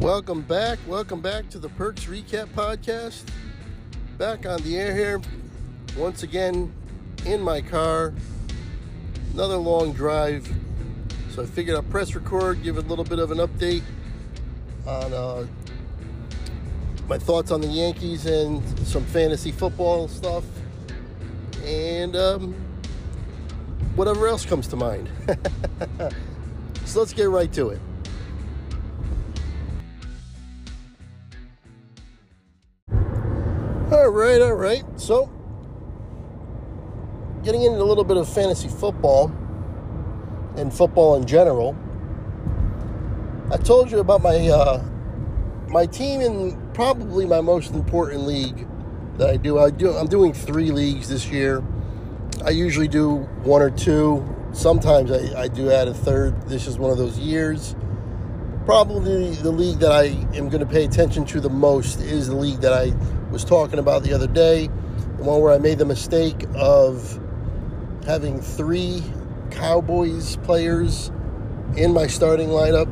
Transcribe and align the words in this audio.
Welcome 0.00 0.42
back. 0.42 0.78
Welcome 0.86 1.20
back 1.20 1.50
to 1.50 1.58
the 1.58 1.70
Perks 1.70 2.04
Recap 2.04 2.46
Podcast. 2.54 3.24
Back 4.16 4.46
on 4.46 4.62
the 4.62 4.76
air 4.76 4.94
here. 4.94 5.20
Once 5.96 6.22
again, 6.22 6.72
in 7.26 7.42
my 7.42 7.60
car. 7.60 8.14
Another 9.34 9.56
long 9.56 9.92
drive. 9.92 10.48
So 11.30 11.42
I 11.42 11.46
figured 11.46 11.76
I'd 11.76 11.90
press 11.90 12.14
record, 12.14 12.62
give 12.62 12.78
a 12.78 12.82
little 12.82 13.04
bit 13.04 13.18
of 13.18 13.32
an 13.32 13.38
update 13.38 13.82
on 14.86 15.12
uh, 15.12 15.46
my 17.08 17.18
thoughts 17.18 17.50
on 17.50 17.60
the 17.60 17.66
Yankees 17.66 18.24
and 18.24 18.62
some 18.86 19.04
fantasy 19.04 19.50
football 19.50 20.06
stuff. 20.06 20.44
And 21.64 22.14
um, 22.14 22.54
whatever 23.96 24.28
else 24.28 24.46
comes 24.46 24.68
to 24.68 24.76
mind. 24.76 25.10
so 26.84 27.00
let's 27.00 27.12
get 27.12 27.28
right 27.30 27.52
to 27.54 27.70
it. 27.70 27.80
Right, 34.18 34.40
all 34.42 34.54
right. 34.54 34.84
So, 34.96 35.30
getting 37.44 37.62
into 37.62 37.80
a 37.80 37.84
little 37.84 38.04
bit 38.04 38.16
of 38.16 38.28
fantasy 38.28 38.68
football 38.68 39.32
and 40.56 40.74
football 40.74 41.14
in 41.14 41.24
general. 41.24 41.76
I 43.50 43.56
told 43.56 43.90
you 43.90 44.00
about 44.00 44.22
my 44.22 44.36
uh, 44.48 44.84
my 45.68 45.86
team 45.86 46.20
in 46.20 46.70
probably 46.74 47.26
my 47.26 47.40
most 47.40 47.72
important 47.72 48.26
league 48.26 48.66
that 49.18 49.30
I 49.30 49.36
do. 49.36 49.58
I 49.58 49.70
do. 49.70 49.92
I'm 49.92 50.08
doing 50.08 50.32
three 50.32 50.70
leagues 50.70 51.08
this 51.08 51.28
year. 51.28 51.62
I 52.44 52.50
usually 52.50 52.88
do 52.88 53.18
one 53.44 53.62
or 53.62 53.70
two. 53.70 54.24
Sometimes 54.52 55.10
I, 55.10 55.42
I 55.42 55.48
do 55.48 55.70
add 55.70 55.88
a 55.88 55.94
third. 55.94 56.42
This 56.48 56.66
is 56.66 56.78
one 56.78 56.90
of 56.90 56.98
those 56.98 57.18
years. 57.18 57.74
Probably 58.68 59.30
the 59.30 59.50
league 59.50 59.78
that 59.78 59.92
I 59.92 60.08
am 60.36 60.50
going 60.50 60.60
to 60.60 60.66
pay 60.66 60.84
attention 60.84 61.24
to 61.28 61.40
the 61.40 61.48
most 61.48 62.02
is 62.02 62.26
the 62.28 62.36
league 62.36 62.60
that 62.60 62.74
I 62.74 62.92
was 63.30 63.42
talking 63.42 63.78
about 63.78 64.02
the 64.02 64.12
other 64.12 64.26
day, 64.26 64.66
the 65.16 65.22
one 65.22 65.40
where 65.40 65.54
I 65.54 65.58
made 65.58 65.78
the 65.78 65.86
mistake 65.86 66.44
of 66.54 67.18
having 68.04 68.42
three 68.42 69.02
Cowboys 69.50 70.36
players 70.36 71.10
in 71.78 71.94
my 71.94 72.06
starting 72.08 72.50
lineup, 72.50 72.88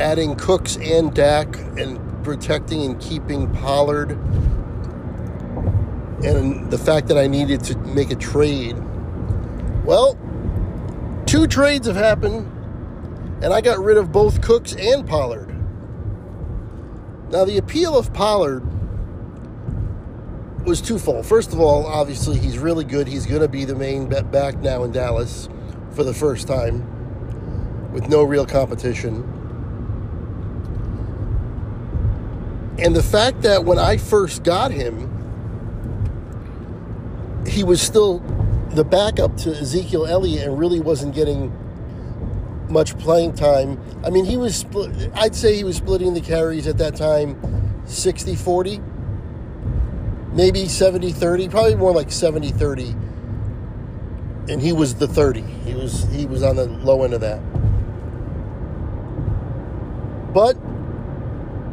adding 0.00 0.36
Cooks 0.36 0.76
and 0.78 1.12
Dak, 1.12 1.58
and 1.78 2.00
protecting 2.24 2.82
and 2.86 2.98
keeping 2.98 3.52
Pollard, 3.56 4.12
and 6.24 6.70
the 6.70 6.78
fact 6.78 7.08
that 7.08 7.18
I 7.18 7.26
needed 7.26 7.62
to 7.64 7.76
make 7.76 8.10
a 8.10 8.16
trade. 8.16 8.78
Well, 9.84 10.18
two 11.26 11.46
trades 11.46 11.86
have 11.86 11.96
happened, 11.96 12.50
and 13.42 13.52
I 13.52 13.60
got 13.60 13.78
rid 13.78 13.96
of 13.96 14.12
both 14.12 14.42
Cooks 14.42 14.74
and 14.74 15.06
Pollard. 15.06 15.48
Now, 17.30 17.44
the 17.44 17.58
appeal 17.58 17.96
of 17.96 18.12
Pollard 18.12 18.62
was 20.64 20.80
twofold. 20.80 21.24
First 21.24 21.52
of 21.52 21.60
all, 21.60 21.86
obviously, 21.86 22.38
he's 22.38 22.58
really 22.58 22.84
good. 22.84 23.08
He's 23.08 23.24
going 23.24 23.40
to 23.40 23.48
be 23.48 23.64
the 23.64 23.74
main 23.74 24.08
back 24.08 24.58
now 24.58 24.84
in 24.84 24.92
Dallas 24.92 25.48
for 25.92 26.04
the 26.04 26.12
first 26.12 26.46
time 26.46 27.92
with 27.92 28.08
no 28.08 28.22
real 28.22 28.44
competition. 28.44 29.24
And 32.78 32.94
the 32.94 33.02
fact 33.02 33.42
that 33.42 33.64
when 33.64 33.78
I 33.78 33.96
first 33.96 34.42
got 34.42 34.70
him, 34.70 35.06
he 37.46 37.62
was 37.64 37.80
still 37.80 38.18
the 38.70 38.84
backup 38.84 39.36
to 39.38 39.50
Ezekiel 39.50 40.06
Elliott 40.06 40.46
and 40.46 40.58
really 40.58 40.80
wasn't 40.80 41.14
getting 41.14 41.52
much 42.70 42.98
playing 42.98 43.34
time. 43.34 43.80
I 44.04 44.10
mean, 44.10 44.24
he 44.24 44.36
was 44.36 44.56
split, 44.56 45.10
I'd 45.14 45.34
say 45.34 45.56
he 45.56 45.64
was 45.64 45.76
splitting 45.76 46.14
the 46.14 46.20
carries 46.20 46.66
at 46.66 46.78
that 46.78 46.96
time 46.96 47.36
60 47.86 48.36
40 48.36 48.80
maybe 50.32 50.66
70 50.66 51.12
30, 51.12 51.48
probably 51.48 51.74
more 51.74 51.92
like 51.92 52.10
70 52.10 52.50
30. 52.50 52.94
And 54.48 54.60
he 54.60 54.72
was 54.72 54.94
the 54.94 55.06
30. 55.06 55.42
He 55.42 55.74
was 55.74 56.04
he 56.04 56.26
was 56.26 56.42
on 56.42 56.56
the 56.56 56.66
low 56.66 57.04
end 57.04 57.14
of 57.14 57.20
that. 57.20 57.40
But 60.32 60.56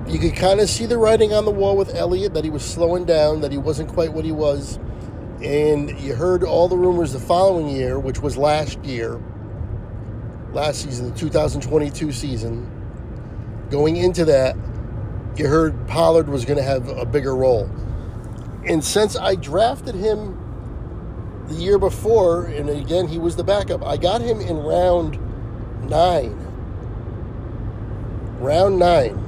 you 0.08 0.20
could 0.20 0.36
kind 0.36 0.60
of 0.60 0.70
see 0.70 0.86
the 0.86 0.98
writing 0.98 1.34
on 1.34 1.46
the 1.46 1.52
wall 1.52 1.76
with 1.76 1.94
Elliott 1.96 2.34
that 2.34 2.44
he 2.44 2.50
was 2.50 2.64
slowing 2.64 3.06
down, 3.06 3.42
that 3.42 3.52
he 3.52 3.58
wasn't 3.58 3.90
quite 3.90 4.14
what 4.14 4.26
he 4.26 4.32
was. 4.32 4.80
And 5.44 6.00
you 6.00 6.16
heard 6.16 6.44
all 6.44 6.68
the 6.68 6.78
rumors 6.78 7.14
the 7.14 7.20
following 7.20 7.68
year, 7.68 8.00
which 8.00 8.20
was 8.20 8.38
last 8.38 8.84
year, 8.84 9.22
last 10.54 10.82
season, 10.82 11.12
the 11.12 11.18
2022 11.18 12.12
season. 12.12 12.72
Going 13.70 13.98
into 13.98 14.26
that, 14.26 14.56
you 15.36 15.48
heard 15.48 15.88
Pollard 15.88 16.30
was 16.30 16.46
going 16.46 16.58
to 16.58 16.64
have 16.64 16.88
a 16.90 17.06
bigger 17.06 17.36
role. 17.36 17.70
And 18.66 18.84
since 18.84 19.16
I 19.16 19.36
drafted 19.36 19.96
him 19.96 21.46
the 21.48 21.56
year 21.56 21.78
before, 21.78 22.46
and 22.46 22.70
again, 22.70 23.08
he 23.08 23.18
was 23.18 23.36
the 23.36 23.44
backup, 23.44 23.84
I 23.84 23.98
got 23.98 24.22
him 24.22 24.42
in 24.42 24.58
round 24.58 25.18
nine. 25.90 26.36
Round 28.40 28.80
nine. 28.80 29.24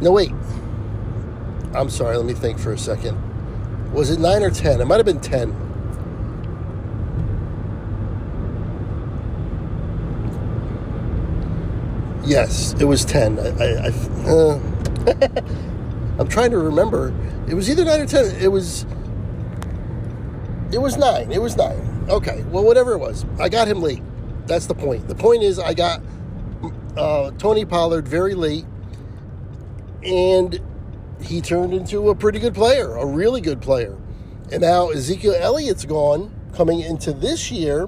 No, 0.00 0.12
wait. 0.12 0.32
I'm 1.74 1.90
sorry, 1.90 2.16
let 2.16 2.26
me 2.26 2.34
think 2.34 2.58
for 2.58 2.72
a 2.72 2.78
second. 2.78 3.18
Was 3.92 4.10
it 4.10 4.20
nine 4.20 4.42
or 4.42 4.50
ten? 4.50 4.80
It 4.80 4.86
might 4.86 4.96
have 4.96 5.06
been 5.06 5.20
ten. 5.20 5.52
Yes, 12.26 12.74
it 12.80 12.84
was 12.84 13.04
ten. 13.04 13.38
I, 13.38 13.48
I, 13.48 13.86
I 13.86 14.30
uh, 14.30 14.60
I'm 16.18 16.28
trying 16.28 16.50
to 16.52 16.58
remember. 16.58 17.14
It 17.48 17.54
was 17.54 17.68
either 17.68 17.84
nine 17.84 18.00
or 18.00 18.06
ten. 18.06 18.34
It 18.36 18.48
was. 18.48 18.86
It 20.72 20.78
was 20.78 20.96
nine. 20.96 21.30
It 21.30 21.42
was 21.42 21.56
nine. 21.56 22.06
Okay. 22.08 22.42
Well, 22.44 22.64
whatever 22.64 22.92
it 22.92 22.98
was, 22.98 23.26
I 23.38 23.48
got 23.50 23.68
him 23.68 23.82
late. 23.82 24.02
That's 24.46 24.66
the 24.66 24.74
point. 24.74 25.06
The 25.06 25.14
point 25.14 25.42
is, 25.42 25.58
I 25.58 25.74
got 25.74 26.00
uh, 26.96 27.30
Tony 27.32 27.66
Pollard 27.66 28.08
very 28.08 28.34
late, 28.34 28.64
and 30.02 30.58
he 31.20 31.42
turned 31.42 31.74
into 31.74 32.08
a 32.08 32.14
pretty 32.14 32.38
good 32.38 32.54
player, 32.54 32.96
a 32.96 33.04
really 33.04 33.42
good 33.42 33.60
player. 33.60 33.98
And 34.50 34.62
now 34.62 34.88
Ezekiel 34.90 35.34
Elliott's 35.38 35.84
gone 35.84 36.34
coming 36.54 36.80
into 36.80 37.12
this 37.12 37.50
year. 37.50 37.86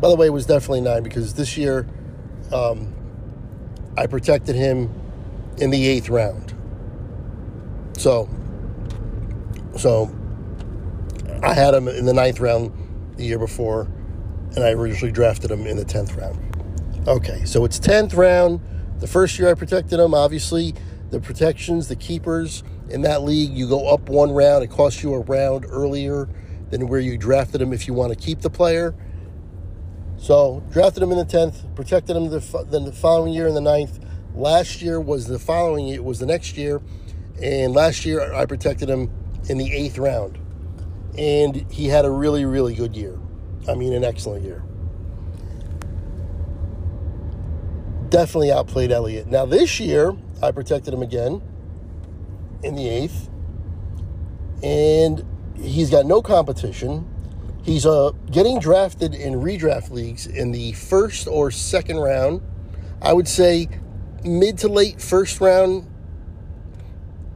By 0.00 0.08
the 0.08 0.16
way, 0.16 0.26
it 0.26 0.32
was 0.32 0.46
definitely 0.46 0.80
nine 0.80 1.02
because 1.02 1.34
this 1.34 1.56
year 1.56 1.86
um, 2.52 2.94
I 3.96 4.06
protected 4.06 4.56
him 4.56 4.92
in 5.58 5.70
the 5.70 5.86
eighth 5.88 6.08
round. 6.08 6.54
So, 7.96 8.28
so 9.76 10.14
I 11.42 11.54
had 11.54 11.74
him 11.74 11.88
in 11.88 12.06
the 12.06 12.14
ninth 12.14 12.40
round 12.40 12.72
the 13.16 13.24
year 13.24 13.38
before, 13.38 13.88
and 14.54 14.64
I 14.64 14.70
originally 14.70 15.12
drafted 15.12 15.50
him 15.50 15.66
in 15.66 15.76
the 15.76 15.84
tenth 15.84 16.14
round. 16.16 16.38
Okay, 17.06 17.44
so 17.44 17.64
it's 17.64 17.78
tenth 17.78 18.14
round. 18.14 18.60
The 19.00 19.06
first 19.06 19.38
year 19.38 19.50
I 19.50 19.54
protected 19.54 19.98
him, 19.98 20.14
obviously 20.14 20.74
the 21.10 21.20
protections, 21.20 21.88
the 21.88 21.96
keepers 21.96 22.62
in 22.88 23.02
that 23.02 23.22
league, 23.22 23.50
you 23.50 23.68
go 23.68 23.88
up 23.88 24.08
one 24.08 24.32
round. 24.32 24.64
It 24.64 24.70
costs 24.70 25.02
you 25.02 25.14
a 25.14 25.20
round 25.20 25.64
earlier 25.68 26.28
than 26.70 26.88
where 26.88 27.00
you 27.00 27.16
drafted 27.16 27.60
him 27.60 27.72
if 27.72 27.86
you 27.86 27.94
want 27.94 28.12
to 28.12 28.18
keep 28.18 28.40
the 28.40 28.50
player. 28.50 28.94
So 30.20 30.62
drafted 30.70 31.02
him 31.02 31.10
in 31.10 31.18
the 31.18 31.24
tenth, 31.24 31.64
protected 31.74 32.16
him 32.16 32.28
the, 32.28 32.66
then 32.70 32.84
the 32.84 32.92
following 32.92 33.32
year 33.32 33.48
in 33.48 33.54
the 33.54 33.60
ninth 33.60 33.98
Last 34.34 34.80
year 34.80 35.00
was 35.00 35.26
the 35.26 35.38
following 35.38 35.86
year, 35.86 36.02
was 36.02 36.18
the 36.18 36.26
next 36.26 36.56
year. 36.56 36.80
And 37.42 37.72
last 37.72 38.04
year 38.04 38.32
I 38.32 38.46
protected 38.46 38.88
him 38.88 39.10
in 39.48 39.58
the 39.58 39.72
eighth 39.72 39.98
round. 39.98 40.38
And 41.18 41.70
he 41.70 41.88
had 41.88 42.04
a 42.04 42.10
really, 42.10 42.44
really 42.44 42.74
good 42.74 42.96
year. 42.96 43.18
I 43.68 43.74
mean, 43.74 43.92
an 43.92 44.04
excellent 44.04 44.44
year. 44.44 44.62
Definitely 48.08 48.52
outplayed 48.52 48.92
Elliott. 48.92 49.26
Now, 49.26 49.46
this 49.46 49.78
year, 49.78 50.16
I 50.42 50.50
protected 50.50 50.94
him 50.94 51.02
again 51.02 51.42
in 52.62 52.74
the 52.74 52.88
eighth. 52.88 53.28
And 54.62 55.24
he's 55.60 55.90
got 55.90 56.06
no 56.06 56.22
competition. 56.22 57.09
He's 57.70 57.86
uh, 57.86 58.10
getting 58.32 58.58
drafted 58.58 59.14
in 59.14 59.34
redraft 59.34 59.92
leagues 59.92 60.26
in 60.26 60.50
the 60.50 60.72
first 60.72 61.28
or 61.28 61.52
second 61.52 61.98
round. 61.98 62.42
I 63.00 63.12
would 63.12 63.28
say 63.28 63.68
mid 64.24 64.58
to 64.58 64.68
late 64.68 65.00
first 65.00 65.40
round, 65.40 65.88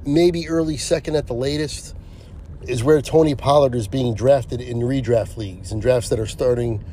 maybe 0.05 0.49
early 0.49 0.77
second 0.77 1.15
at 1.15 1.29
the 1.29 1.35
latest, 1.35 1.95
is 2.63 2.83
where 2.83 3.01
Tony 3.01 3.37
Pollard 3.37 3.77
is 3.77 3.87
being 3.87 4.13
drafted 4.13 4.61
in 4.61 4.79
redraft 4.79 5.37
leagues 5.37 5.71
and 5.71 5.81
drafts 5.81 6.09
that 6.09 6.19
are 6.19 6.27
starting, 6.27 6.85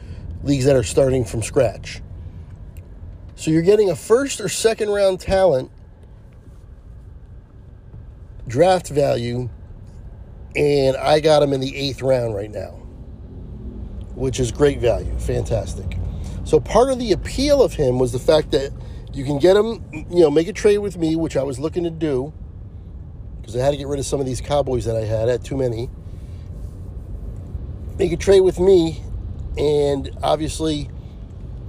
leagues 0.43 0.65
that 0.65 0.75
are 0.75 0.83
starting 0.83 1.25
from 1.25 1.41
scratch. 1.41 1.99
So 3.33 3.49
you're 3.49 3.63
getting 3.63 3.89
a 3.89 3.95
first 3.95 4.39
or 4.39 4.49
second 4.49 4.91
round 4.91 5.19
talent 5.19 5.71
draft 8.47 8.89
value, 8.89 9.49
and 10.55 10.95
I 10.95 11.19
got 11.21 11.41
him 11.41 11.53
in 11.53 11.59
the 11.59 11.75
eighth 11.75 12.03
round 12.03 12.35
right 12.35 12.51
now, 12.51 12.80
which 14.21 14.39
is 14.39 14.51
great 14.51 14.77
value. 14.77 15.17
Fantastic. 15.17 15.97
So 16.43 16.59
part 16.59 16.91
of 16.91 16.99
the 16.99 17.11
appeal 17.11 17.63
of 17.63 17.73
him 17.73 17.97
was 17.97 18.11
the 18.11 18.19
fact 18.19 18.51
that 18.51 18.71
you 19.13 19.25
can 19.25 19.39
get 19.39 19.57
him, 19.57 19.83
you 19.91 20.21
know, 20.21 20.29
make 20.29 20.47
a 20.47 20.53
trade 20.53 20.77
with 20.77 20.95
me, 20.95 21.15
which 21.15 21.35
I 21.35 21.43
was 21.43 21.57
looking 21.57 21.83
to 21.85 21.89
do 21.89 22.31
because 23.41 23.55
I 23.55 23.65
had 23.65 23.71
to 23.71 23.77
get 23.77 23.87
rid 23.87 23.99
of 23.99 24.05
some 24.05 24.19
of 24.19 24.27
these 24.27 24.39
Cowboys 24.39 24.85
that 24.85 24.95
I 24.95 25.05
had. 25.05 25.27
I 25.27 25.31
had 25.33 25.43
too 25.43 25.57
many. 25.57 25.89
Make 27.97 28.11
a 28.11 28.17
trade 28.17 28.41
with 28.41 28.59
me, 28.59 29.01
and 29.57 30.11
obviously 30.21 30.89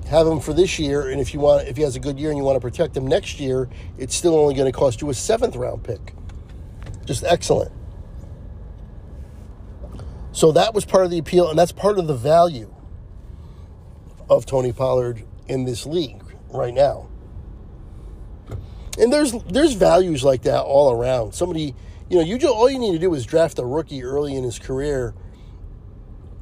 have 0.09 0.27
him 0.27 0.39
for 0.39 0.53
this 0.53 0.79
year. 0.79 1.09
And 1.09 1.23
if 1.23 1.33
you 1.33 1.41
want, 1.41 1.67
if 1.69 1.79
he 1.79 1.83
has 1.83 1.97
a 1.97 2.01
good 2.01 2.21
year 2.21 2.29
and 2.29 2.39
you 2.39 2.45
want 2.45 2.57
to 2.57 2.61
protect 2.61 2.95
him 2.95 3.07
next 3.07 3.41
year, 3.41 3.69
it's 3.97 4.15
still 4.15 4.37
only 4.37 4.55
going 4.55 4.71
to 4.71 4.79
cost 4.79 5.01
you 5.01 5.09
a 5.09 5.15
seventh 5.15 5.57
round 5.57 5.85
pick. 5.85 6.15
Just 7.07 7.25
excellent. 7.25 7.73
So 10.33 10.51
that 10.53 10.73
was 10.75 10.85
part 10.85 11.05
of 11.05 11.11
the 11.11 11.19
appeal, 11.19 11.49
and 11.51 11.59
that's 11.59 11.73
part 11.73 11.99
of 11.99 12.07
the 12.07 12.17
value 12.17 12.75
of 14.31 14.47
Tony 14.47 14.73
Pollard 14.73 15.25
in 15.47 15.65
this 15.65 15.85
league 15.87 16.23
right 16.51 16.73
now. 16.73 17.09
And 18.99 19.13
there's 19.13 19.33
there's 19.45 19.75
values 19.75 20.25
like 20.25 20.43
that 20.43 20.63
all 20.63 20.91
around. 20.91 21.35
Somebody, 21.35 21.75
you 22.09 22.17
know, 22.17 22.23
you 22.23 22.39
just, 22.39 22.53
all 22.53 22.71
you 22.71 22.79
need 22.79 22.93
to 22.93 22.99
do 22.99 23.13
is 23.15 23.25
draft 23.27 23.59
a 23.59 23.65
rookie 23.65 24.03
early 24.03 24.35
in 24.35 24.45
his 24.45 24.59
career, 24.59 25.15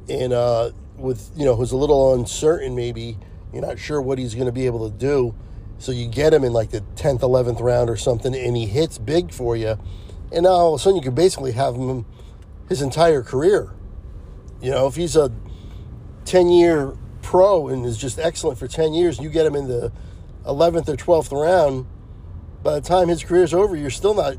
and 0.09 0.33
uh, 0.33 0.71
with 0.97 1.29
you 1.35 1.45
know 1.45 1.55
who's 1.55 1.71
a 1.71 1.77
little 1.77 2.13
uncertain, 2.13 2.75
maybe 2.75 3.17
you're 3.53 3.65
not 3.65 3.77
sure 3.77 4.01
what 4.01 4.17
he's 4.19 4.35
going 4.35 4.47
to 4.47 4.53
be 4.53 4.65
able 4.65 4.89
to 4.89 4.97
do. 4.97 5.35
So 5.79 5.91
you 5.91 6.07
get 6.07 6.33
him 6.33 6.43
in 6.43 6.53
like 6.53 6.69
the 6.69 6.81
tenth, 6.95 7.23
eleventh 7.23 7.59
round 7.59 7.89
or 7.89 7.97
something, 7.97 8.35
and 8.35 8.55
he 8.55 8.67
hits 8.67 8.97
big 8.97 9.33
for 9.33 9.57
you, 9.57 9.77
and 10.31 10.43
now 10.43 10.49
all 10.49 10.73
of 10.75 10.79
a 10.79 10.83
sudden 10.83 10.97
you 10.97 11.01
can 11.01 11.15
basically 11.15 11.53
have 11.53 11.75
him 11.75 12.05
his 12.69 12.81
entire 12.81 13.21
career. 13.21 13.73
You 14.61 14.71
know, 14.71 14.87
if 14.87 14.95
he's 14.95 15.15
a 15.15 15.31
ten 16.25 16.49
year 16.49 16.95
pro 17.21 17.67
and 17.69 17.85
is 17.85 17.97
just 17.97 18.19
excellent 18.19 18.57
for 18.57 18.67
10 18.67 18.93
years, 18.93 19.19
you 19.19 19.29
get 19.29 19.45
him 19.45 19.55
in 19.55 19.67
the 19.67 19.91
11th 20.45 20.89
or 20.89 20.95
12th 20.95 21.31
round, 21.31 21.85
by 22.63 22.75
the 22.75 22.81
time 22.81 23.07
his 23.07 23.23
career's 23.23 23.53
over, 23.53 23.75
you're 23.75 23.89
still 23.89 24.13
not, 24.13 24.35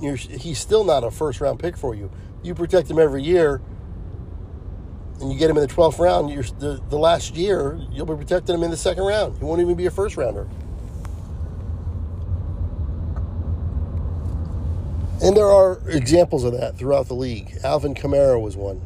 you're, 0.00 0.16
he's 0.16 0.58
still 0.58 0.84
not 0.84 1.04
a 1.04 1.10
first 1.10 1.40
round 1.40 1.58
pick 1.60 1.76
for 1.76 1.94
you. 1.94 2.10
You 2.42 2.54
protect 2.54 2.90
him 2.90 2.98
every 2.98 3.22
year, 3.22 3.60
and 5.20 5.32
you 5.32 5.38
get 5.38 5.50
him 5.50 5.56
in 5.56 5.66
the 5.66 5.72
12th 5.72 5.98
round, 5.98 6.30
you're, 6.30 6.42
the, 6.42 6.80
the 6.88 6.98
last 6.98 7.36
year, 7.36 7.78
you'll 7.92 8.06
be 8.06 8.16
protecting 8.16 8.54
him 8.54 8.62
in 8.62 8.70
the 8.70 8.76
second 8.76 9.04
round. 9.04 9.38
He 9.38 9.44
won't 9.44 9.60
even 9.60 9.74
be 9.74 9.86
a 9.86 9.90
first 9.90 10.16
rounder. 10.16 10.48
And 15.22 15.36
there 15.36 15.48
are 15.48 15.82
examples 15.90 16.44
of 16.44 16.52
that 16.52 16.78
throughout 16.78 17.08
the 17.08 17.14
league. 17.14 17.58
Alvin 17.62 17.94
Kamara 17.94 18.40
was 18.40 18.56
one. 18.56 18.80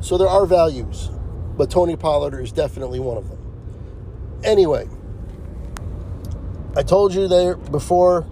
So 0.00 0.18
there 0.18 0.28
are 0.28 0.46
values, 0.46 1.10
but 1.56 1.70
Tony 1.70 1.96
Pollard 1.96 2.38
is 2.40 2.52
definitely 2.52 3.00
one 3.00 3.16
of 3.16 3.28
them. 3.28 4.40
Anyway, 4.44 4.88
I 6.76 6.82
told 6.82 7.14
you 7.14 7.26
there 7.26 7.56
before 7.56 8.26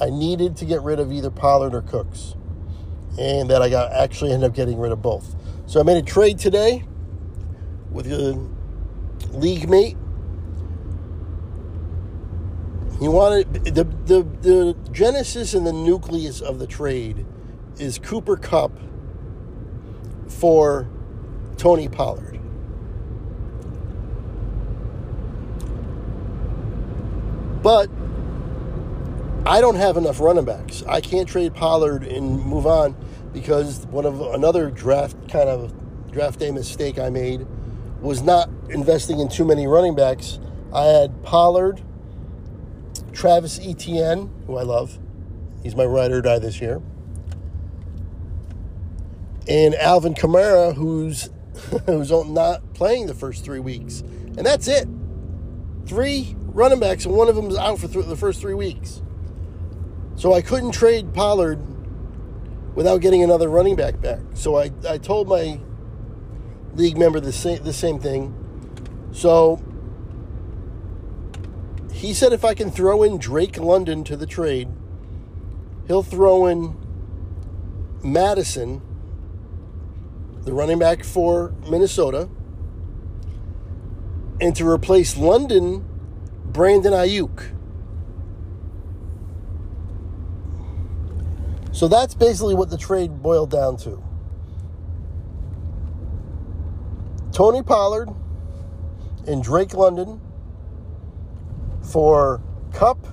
I 0.00 0.10
needed 0.10 0.56
to 0.56 0.64
get 0.64 0.82
rid 0.82 0.98
of 0.98 1.12
either 1.12 1.30
Pollard 1.30 1.74
or 1.74 1.82
Cooks, 1.82 2.34
and 3.18 3.48
that 3.50 3.62
I 3.62 3.68
got 3.68 3.92
actually 3.92 4.32
ended 4.32 4.50
up 4.50 4.56
getting 4.56 4.78
rid 4.78 4.90
of 4.90 5.02
both. 5.02 5.36
So 5.66 5.80
I 5.80 5.82
made 5.82 5.98
a 5.98 6.02
trade 6.02 6.38
today 6.38 6.84
with 7.90 8.10
a 8.10 8.48
league 9.30 9.68
mate. 9.68 9.96
He 12.98 13.08
wanted 13.08 13.52
the 13.64 13.84
the 13.84 14.22
the 14.40 14.76
genesis 14.90 15.54
and 15.54 15.66
the 15.66 15.72
nucleus 15.72 16.40
of 16.40 16.58
the 16.58 16.66
trade 16.66 17.26
is 17.78 17.98
Cooper 17.98 18.36
Kupp 18.36 18.72
for 20.28 20.88
Tony 21.56 21.88
Pollard. 21.88 22.40
But 27.62 27.88
I 29.46 29.60
don't 29.60 29.76
have 29.76 29.96
enough 29.96 30.20
running 30.20 30.44
backs. 30.44 30.82
I 30.86 31.00
can't 31.00 31.28
trade 31.28 31.54
Pollard 31.54 32.02
and 32.04 32.44
move 32.44 32.66
on 32.66 32.94
because 33.32 33.86
one 33.86 34.06
of 34.06 34.20
another 34.20 34.70
draft 34.70 35.16
kind 35.30 35.48
of 35.48 35.72
draft 36.12 36.38
day 36.38 36.50
mistake 36.50 36.98
I 36.98 37.10
made 37.10 37.46
was 38.00 38.22
not 38.22 38.48
investing 38.68 39.20
in 39.20 39.28
too 39.28 39.44
many 39.44 39.66
running 39.66 39.94
backs. 39.94 40.38
I 40.72 40.84
had 40.84 41.22
Pollard, 41.22 41.82
Travis 43.12 43.58
Etienne, 43.62 44.30
who 44.46 44.56
I 44.56 44.62
love. 44.62 44.98
He's 45.62 45.74
my 45.74 45.84
ride 45.84 46.12
or 46.12 46.20
die 46.20 46.38
this 46.38 46.60
year. 46.60 46.82
And 49.48 49.74
Alvin 49.74 50.14
Kamara, 50.14 50.74
who's 50.74 51.30
who's 51.86 52.10
not 52.10 52.74
playing 52.74 53.06
the 53.06 53.14
first 53.14 53.44
three 53.44 53.60
weeks. 53.60 54.00
And 54.00 54.44
that's 54.44 54.68
it. 54.68 54.88
Three 55.86 56.36
running 56.38 56.80
backs, 56.80 57.04
and 57.04 57.14
one 57.14 57.28
of 57.28 57.36
them 57.36 57.48
is 57.48 57.56
out 57.56 57.78
for 57.78 57.88
th- 57.88 58.06
the 58.06 58.16
first 58.16 58.40
three 58.40 58.54
weeks. 58.54 59.02
So 60.16 60.32
I 60.32 60.40
couldn't 60.40 60.72
trade 60.72 61.12
Pollard 61.12 61.60
without 62.74 63.00
getting 63.00 63.22
another 63.22 63.48
running 63.48 63.76
back 63.76 64.00
back. 64.00 64.20
So 64.34 64.56
I, 64.56 64.70
I 64.88 64.98
told 64.98 65.28
my 65.28 65.60
league 66.74 66.96
member 66.96 67.20
the 67.20 67.32
same, 67.32 67.62
the 67.62 67.72
same 67.72 67.98
thing. 67.98 68.34
So 69.12 69.62
he 71.92 72.14
said 72.14 72.32
if 72.32 72.44
I 72.44 72.54
can 72.54 72.70
throw 72.70 73.02
in 73.02 73.18
Drake 73.18 73.56
London 73.58 74.04
to 74.04 74.16
the 74.16 74.26
trade, 74.26 74.68
he'll 75.86 76.02
throw 76.02 76.46
in 76.46 76.76
Mattison 78.02 78.82
the 80.44 80.52
running 80.52 80.78
back 80.78 81.04
for 81.04 81.54
Minnesota, 81.68 82.28
and 84.40 84.54
to 84.56 84.68
replace 84.68 85.16
London, 85.16 85.84
Brandon 86.44 86.92
Aiyuk. 86.92 87.52
So 91.72 91.88
that's 91.88 92.14
basically 92.14 92.54
what 92.54 92.70
the 92.70 92.78
trade 92.78 93.22
boiled 93.22 93.50
down 93.50 93.76
to. 93.78 94.02
Tony 97.32 97.62
Pollard 97.62 98.10
and 99.26 99.42
Drake 99.42 99.74
London 99.74 100.20
for 101.82 102.40
Kupp, 102.72 103.06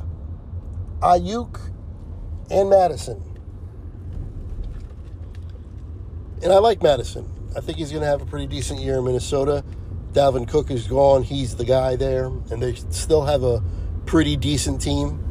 Aiyuk, 0.99 1.59
and 2.51 2.69
Mattison. 2.69 3.30
And 6.43 6.51
I 6.51 6.57
like 6.57 6.81
Mattison. 6.81 7.29
I 7.55 7.59
think 7.59 7.77
he's 7.77 7.91
going 7.91 8.01
to 8.01 8.07
have 8.07 8.21
a 8.21 8.25
pretty 8.25 8.47
decent 8.47 8.79
year 8.79 8.97
in 8.97 9.05
Minnesota. 9.05 9.63
Dalvin 10.13 10.47
Cook 10.47 10.71
is 10.71 10.87
gone. 10.87 11.23
He's 11.23 11.55
the 11.55 11.65
guy 11.65 11.95
there. 11.95 12.25
And 12.25 12.61
they 12.61 12.73
still 12.73 13.25
have 13.25 13.43
a 13.43 13.63
pretty 14.05 14.35
decent 14.35 14.81
team. 14.81 15.27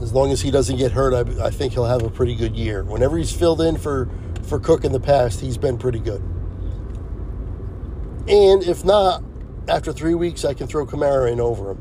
As 0.00 0.12
long 0.12 0.30
as 0.30 0.40
he 0.40 0.50
doesn't 0.50 0.76
get 0.76 0.92
hurt, 0.92 1.14
I, 1.14 1.46
I 1.46 1.50
think 1.50 1.72
he'll 1.72 1.84
have 1.84 2.02
a 2.02 2.10
pretty 2.10 2.34
good 2.34 2.56
year. 2.56 2.84
Whenever 2.84 3.18
he's 3.18 3.32
filled 3.32 3.60
in 3.60 3.76
for, 3.76 4.08
for 4.42 4.58
Cook 4.58 4.84
in 4.84 4.92
the 4.92 5.00
past, 5.00 5.40
he's 5.40 5.58
been 5.58 5.78
pretty 5.78 5.98
good. 5.98 6.22
And 8.28 8.62
if 8.62 8.84
not, 8.84 9.22
after 9.68 9.92
three 9.92 10.14
weeks, 10.14 10.44
I 10.44 10.54
can 10.54 10.66
throw 10.66 10.86
Kamara 10.86 11.30
in 11.30 11.40
over 11.40 11.72
him. 11.72 11.78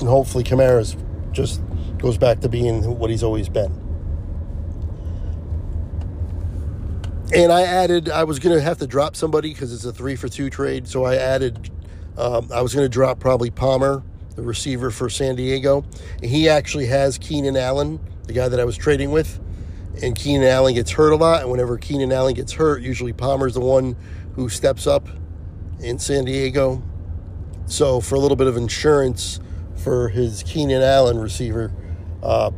And 0.00 0.08
hopefully, 0.08 0.44
Kamara's 0.44 0.96
just 1.32 1.60
goes 1.98 2.18
back 2.18 2.40
to 2.40 2.48
being 2.48 2.98
what 2.98 3.10
he's 3.10 3.22
always 3.22 3.48
been. 3.48 3.85
And 7.34 7.52
I 7.52 7.62
added, 7.62 8.08
I 8.08 8.24
was 8.24 8.38
going 8.38 8.56
to 8.56 8.62
have 8.62 8.78
to 8.78 8.86
drop 8.86 9.16
somebody 9.16 9.52
because 9.52 9.72
it's 9.72 9.84
a 9.84 9.92
three 9.92 10.16
for 10.16 10.28
two 10.28 10.50
trade. 10.50 10.86
So 10.86 11.04
I 11.04 11.16
added, 11.16 11.70
um, 12.16 12.50
I 12.52 12.62
was 12.62 12.74
going 12.74 12.84
to 12.84 12.88
drop 12.88 13.18
probably 13.18 13.50
Palmer, 13.50 14.02
the 14.36 14.42
receiver 14.42 14.90
for 14.90 15.08
San 15.08 15.34
Diego. 15.36 15.84
And 16.22 16.30
he 16.30 16.48
actually 16.48 16.86
has 16.86 17.18
Keenan 17.18 17.56
Allen, 17.56 17.98
the 18.24 18.32
guy 18.32 18.48
that 18.48 18.60
I 18.60 18.64
was 18.64 18.76
trading 18.76 19.10
with. 19.10 19.40
And 20.02 20.14
Keenan 20.14 20.46
Allen 20.46 20.74
gets 20.74 20.90
hurt 20.90 21.12
a 21.12 21.16
lot. 21.16 21.42
And 21.42 21.50
whenever 21.50 21.78
Keenan 21.78 22.12
Allen 22.12 22.34
gets 22.34 22.52
hurt, 22.52 22.82
usually 22.82 23.12
Palmer's 23.12 23.54
the 23.54 23.60
one 23.60 23.96
who 24.34 24.48
steps 24.48 24.86
up 24.86 25.08
in 25.80 25.98
San 25.98 26.26
Diego. 26.26 26.82
So 27.66 28.00
for 28.00 28.14
a 28.14 28.18
little 28.18 28.36
bit 28.36 28.46
of 28.46 28.56
insurance 28.56 29.40
for 29.76 30.08
his 30.08 30.42
Keenan 30.42 30.82
Allen 30.82 31.18
receiver, 31.18 31.72
uh, 32.22 32.50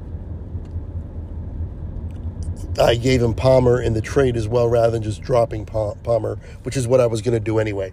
I 2.80 2.94
gave 2.94 3.22
him 3.22 3.34
Palmer 3.34 3.80
in 3.80 3.94
the 3.94 4.00
trade 4.00 4.36
as 4.36 4.46
well 4.46 4.68
rather 4.68 4.90
than 4.90 5.02
just 5.02 5.20
dropping 5.22 5.66
Palmer, 5.66 6.38
which 6.62 6.76
is 6.76 6.86
what 6.86 7.00
I 7.00 7.06
was 7.06 7.22
going 7.22 7.34
to 7.34 7.40
do 7.40 7.58
anyway. 7.58 7.92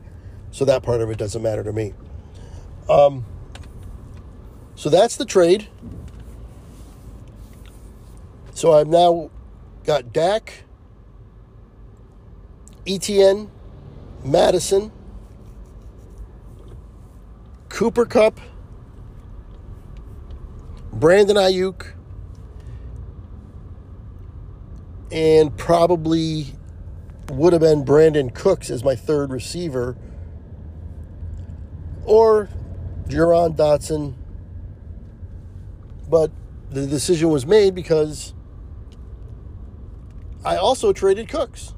So 0.52 0.66
that 0.66 0.84
part 0.84 1.02
of 1.02 1.10
it 1.10 1.18
doesn't 1.18 1.42
matter 1.42 1.64
to 1.64 1.74
me. 1.74 1.94
Um, 2.90 3.26
so 4.76 4.90
that's 4.90 5.18
the 5.18 5.26
trade. 5.26 5.68
So 8.54 8.74
I've 8.74 8.88
now 8.88 9.32
got 9.84 10.14
Dak, 10.14 10.64
Etienne, 12.88 13.52
Mattison, 14.24 14.92
Cooper 17.70 18.06
Kupp, 18.06 18.40
Brandon 20.94 21.36
Aiyuk, 21.36 21.95
and 25.12 25.56
probably 25.58 26.48
would 27.30 27.54
have 27.54 27.62
been 27.62 27.84
Brandin 27.84 28.34
Cooks 28.34 28.70
as 28.70 28.84
my 28.84 28.96
third 28.96 29.32
receiver, 29.32 29.98
or 32.06 32.50
Jahan 33.08 33.54
Dotson. 33.54 34.16
But 36.10 36.32
the 36.70 36.86
decision 36.86 37.30
was 37.30 37.46
made 37.46 37.74
because 37.74 38.34
I 40.44 40.58
also 40.58 40.94
traded 40.94 41.30
Cooks. 41.30 41.74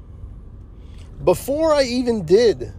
Before 1.24 1.72
I 1.74 1.84
even 1.84 2.24
did 2.24 2.72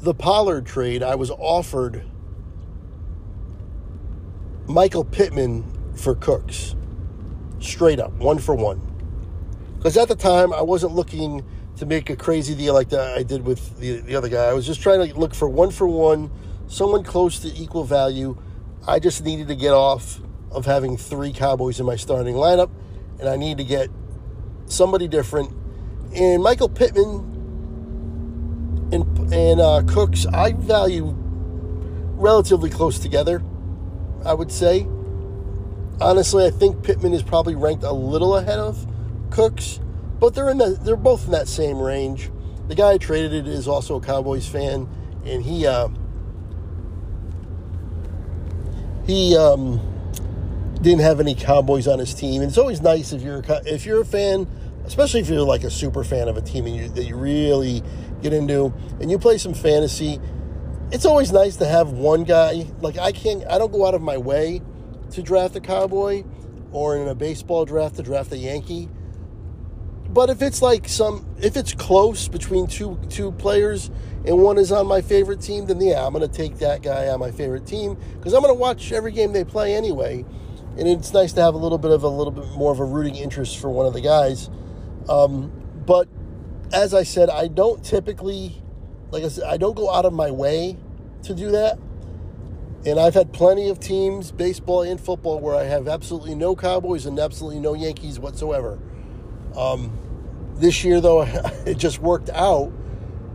the 0.00 0.14
Pollard 0.14 0.66
trade, 0.66 1.02
I 1.02 1.14
was 1.14 1.30
offered 1.30 2.04
Michael 4.66 5.04
Pittman 5.04 5.64
for 5.94 6.14
Cooks. 6.16 6.74
Straight 7.60 8.00
up, 8.00 8.12
one 8.14 8.38
for 8.38 8.54
one. 8.54 8.93
Because 9.84 9.98
at 9.98 10.08
the 10.08 10.16
time, 10.16 10.54
I 10.54 10.62
wasn't 10.62 10.94
looking 10.94 11.44
to 11.76 11.84
make 11.84 12.08
a 12.08 12.16
crazy 12.16 12.54
deal 12.54 12.72
like 12.72 12.88
that 12.88 13.18
I 13.18 13.22
did 13.22 13.44
with 13.44 13.78
the, 13.78 14.00
the 14.00 14.16
other 14.16 14.30
guy. 14.30 14.46
I 14.46 14.54
was 14.54 14.64
just 14.64 14.80
trying 14.80 15.06
to 15.06 15.14
look 15.20 15.34
for 15.34 15.46
one 15.46 15.70
for 15.70 15.86
one, 15.86 16.30
someone 16.68 17.04
close 17.04 17.38
to 17.40 17.48
equal 17.48 17.84
value. 17.84 18.42
I 18.88 18.98
just 18.98 19.22
needed 19.26 19.48
to 19.48 19.54
get 19.54 19.74
off 19.74 20.22
of 20.50 20.64
having 20.64 20.96
three 20.96 21.34
Cowboys 21.34 21.80
in 21.80 21.84
my 21.84 21.96
starting 21.96 22.34
lineup, 22.34 22.70
and 23.20 23.28
I 23.28 23.36
need 23.36 23.58
to 23.58 23.64
get 23.64 23.90
somebody 24.64 25.06
different. 25.06 25.54
And 26.14 26.42
Michael 26.42 26.70
Pittman 26.70 27.18
and, 28.90 29.34
and 29.34 29.60
uh, 29.60 29.82
Cooks, 29.86 30.24
I 30.24 30.52
value 30.52 31.14
relatively 32.14 32.70
close 32.70 32.98
together, 32.98 33.42
I 34.24 34.32
would 34.32 34.50
say. 34.50 34.86
Honestly, 36.00 36.46
I 36.46 36.50
think 36.50 36.82
Pittman 36.82 37.12
is 37.12 37.22
probably 37.22 37.54
ranked 37.54 37.84
a 37.84 37.92
little 37.92 38.38
ahead 38.38 38.58
of 38.58 38.86
Cooks, 39.34 39.80
but 40.20 40.32
they're 40.32 40.48
in 40.48 40.58
the, 40.58 40.78
they're 40.80 40.94
both 40.94 41.26
in 41.26 41.32
that 41.32 41.48
same 41.48 41.80
range. 41.80 42.30
The 42.68 42.76
guy 42.76 42.92
I 42.92 42.98
traded 42.98 43.32
it 43.34 43.48
is 43.48 43.66
also 43.66 43.96
a 43.96 44.00
Cowboys 44.00 44.46
fan, 44.46 44.88
and 45.24 45.42
he 45.42 45.66
uh, 45.66 45.88
he 49.04 49.36
um, 49.36 49.80
didn't 50.80 51.00
have 51.00 51.18
any 51.18 51.34
Cowboys 51.34 51.88
on 51.88 51.98
his 51.98 52.14
team. 52.14 52.42
And 52.42 52.48
it's 52.48 52.58
always 52.58 52.80
nice 52.80 53.12
if 53.12 53.22
you're 53.22 53.42
if 53.66 53.84
you're 53.84 54.02
a 54.02 54.04
fan, 54.04 54.46
especially 54.84 55.18
if 55.18 55.28
you're 55.28 55.42
like 55.42 55.64
a 55.64 55.70
super 55.70 56.04
fan 56.04 56.28
of 56.28 56.36
a 56.36 56.40
team 56.40 56.66
and 56.66 56.76
you, 56.76 56.88
that 56.90 57.04
you 57.04 57.16
really 57.16 57.82
get 58.22 58.32
into, 58.32 58.72
and 59.00 59.10
you 59.10 59.18
play 59.18 59.36
some 59.36 59.52
fantasy. 59.52 60.20
It's 60.92 61.04
always 61.04 61.32
nice 61.32 61.56
to 61.56 61.66
have 61.66 61.90
one 61.90 62.22
guy. 62.22 62.70
Like 62.80 62.98
I 62.98 63.10
can't, 63.10 63.44
I 63.50 63.58
don't 63.58 63.72
go 63.72 63.84
out 63.84 63.94
of 63.94 64.00
my 64.00 64.16
way 64.16 64.62
to 65.10 65.22
draft 65.22 65.56
a 65.56 65.60
Cowboy, 65.60 66.22
or 66.70 66.96
in 66.96 67.08
a 67.08 67.16
baseball 67.16 67.64
draft 67.64 67.96
to 67.96 68.02
draft 68.04 68.30
a 68.30 68.38
Yankee. 68.38 68.88
But 70.14 70.30
if 70.30 70.40
it's 70.40 70.62
like 70.62 70.88
some, 70.88 71.26
if 71.40 71.56
it's 71.56 71.74
close 71.74 72.28
between 72.28 72.68
two 72.68 72.98
two 73.10 73.32
players 73.32 73.90
and 74.24 74.38
one 74.38 74.56
is 74.56 74.72
on 74.72 74.86
my 74.86 75.02
favorite 75.02 75.40
team, 75.40 75.66
then 75.66 75.80
yeah, 75.80 76.06
I'm 76.06 76.12
going 76.12 76.26
to 76.28 76.34
take 76.34 76.58
that 76.58 76.82
guy 76.82 77.08
on 77.08 77.18
my 77.20 77.32
favorite 77.32 77.66
team 77.66 77.98
because 78.16 78.32
I'm 78.32 78.40
going 78.40 78.54
to 78.54 78.58
watch 78.58 78.92
every 78.92 79.12
game 79.12 79.32
they 79.32 79.44
play 79.44 79.74
anyway 79.74 80.24
and 80.76 80.88
it's 80.88 81.12
nice 81.12 81.32
to 81.34 81.40
have 81.40 81.54
a 81.54 81.58
little 81.58 81.78
bit 81.78 81.92
of 81.92 82.02
a 82.02 82.08
little 82.08 82.32
bit 82.32 82.46
more 82.56 82.72
of 82.72 82.80
a 82.80 82.84
rooting 82.84 83.16
interest 83.16 83.58
for 83.58 83.70
one 83.70 83.86
of 83.86 83.92
the 83.92 84.00
guys. 84.00 84.50
Um, 85.08 85.52
but 85.86 86.08
as 86.72 86.94
I 86.94 87.04
said, 87.04 87.30
I 87.30 87.46
don't 87.46 87.84
typically, 87.84 88.62
like 89.10 89.22
I 89.22 89.28
said, 89.28 89.44
I 89.44 89.56
don't 89.56 89.76
go 89.76 89.92
out 89.92 90.04
of 90.04 90.12
my 90.12 90.30
way 90.30 90.76
to 91.22 91.34
do 91.34 91.50
that. 91.52 91.78
And 92.86 92.98
I've 92.98 93.14
had 93.14 93.32
plenty 93.32 93.70
of 93.70 93.80
teams, 93.80 94.30
baseball 94.30 94.82
and 94.82 95.00
football, 95.00 95.40
where 95.40 95.54
I 95.54 95.64
have 95.64 95.88
absolutely 95.88 96.34
no 96.34 96.54
Cowboys 96.54 97.06
and 97.06 97.18
absolutely 97.18 97.60
no 97.60 97.74
Yankees 97.74 98.18
whatsoever. 98.18 98.78
Um, 99.56 99.96
this 100.54 100.84
year, 100.84 101.00
though, 101.00 101.22
it 101.66 101.78
just 101.78 102.00
worked 102.00 102.30
out 102.30 102.72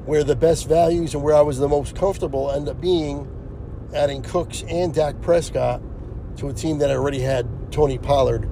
where 0.05 0.23
the 0.23 0.35
best 0.35 0.67
values 0.67 1.13
and 1.13 1.23
where 1.23 1.35
I 1.35 1.41
was 1.41 1.59
the 1.59 1.67
most 1.67 1.95
comfortable 1.95 2.51
end 2.51 2.67
up 2.67 2.81
being 2.81 3.27
adding 3.93 4.21
Cooks 4.21 4.63
and 4.67 4.93
Dak 4.93 5.21
Prescott 5.21 5.81
to 6.37 6.49
a 6.49 6.53
team 6.53 6.79
that 6.79 6.89
already 6.89 7.19
had 7.19 7.71
Tony 7.71 7.97
Pollard. 7.97 8.49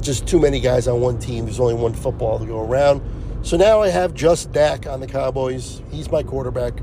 Just 0.00 0.26
too 0.26 0.38
many 0.38 0.60
guys 0.60 0.86
on 0.86 1.00
one 1.00 1.18
team. 1.18 1.44
There's 1.44 1.60
only 1.60 1.74
one 1.74 1.94
football 1.94 2.38
to 2.38 2.44
go 2.44 2.60
around. 2.60 3.02
So 3.42 3.56
now 3.56 3.80
I 3.80 3.88
have 3.88 4.14
just 4.14 4.52
Dak 4.52 4.86
on 4.86 5.00
the 5.00 5.06
Cowboys. 5.06 5.82
He's 5.90 6.10
my 6.10 6.22
quarterback. 6.22 6.74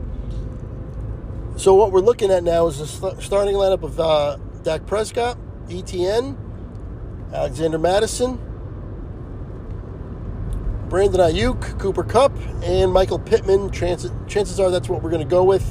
So 1.57 1.75
what 1.75 1.91
we're 1.91 2.01
looking 2.01 2.31
at 2.31 2.43
now 2.43 2.67
is 2.67 2.99
the 2.99 3.19
starting 3.19 3.55
lineup 3.55 3.83
of 3.83 3.99
uh, 3.99 4.37
Dak 4.63 4.85
Prescott, 4.85 5.37
Etienne, 5.69 6.37
Alexander 7.33 7.77
Mattison, 7.77 8.39
Brandon 10.91 11.21
Aiyuk, 11.21 11.79
Cooper 11.79 12.03
Kupp, 12.03 12.33
and 12.63 12.91
Michael 12.91 13.17
Pittman. 13.17 13.71
Chances, 13.71 14.11
chances 14.27 14.59
are 14.59 14.69
that's 14.69 14.89
what 14.89 15.01
we're 15.01 15.09
going 15.09 15.23
to 15.23 15.29
go 15.29 15.41
with 15.41 15.65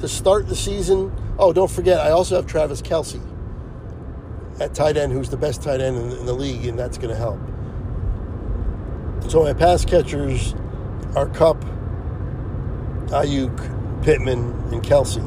to 0.00 0.08
start 0.08 0.48
the 0.48 0.56
season. 0.56 1.14
Oh, 1.38 1.52
don't 1.52 1.70
forget, 1.70 2.00
I 2.00 2.12
also 2.12 2.36
have 2.36 2.46
Travis 2.46 2.80
Kelce 2.80 3.20
at 4.60 4.72
tight 4.74 4.96
end, 4.96 5.12
who's 5.12 5.28
the 5.28 5.36
best 5.36 5.62
tight 5.62 5.82
end 5.82 5.98
in, 5.98 6.12
in 6.12 6.24
the 6.24 6.32
league, 6.32 6.64
and 6.64 6.78
that's 6.78 6.96
going 6.96 7.10
to 7.10 7.16
help. 7.16 7.38
So 9.30 9.42
my 9.42 9.52
pass 9.52 9.84
catchers 9.84 10.54
are 11.16 11.28
Kupp, 11.28 11.62
Aiyuk, 13.08 14.02
Pittman, 14.02 14.52
and 14.72 14.82
Kelce. 14.82 15.22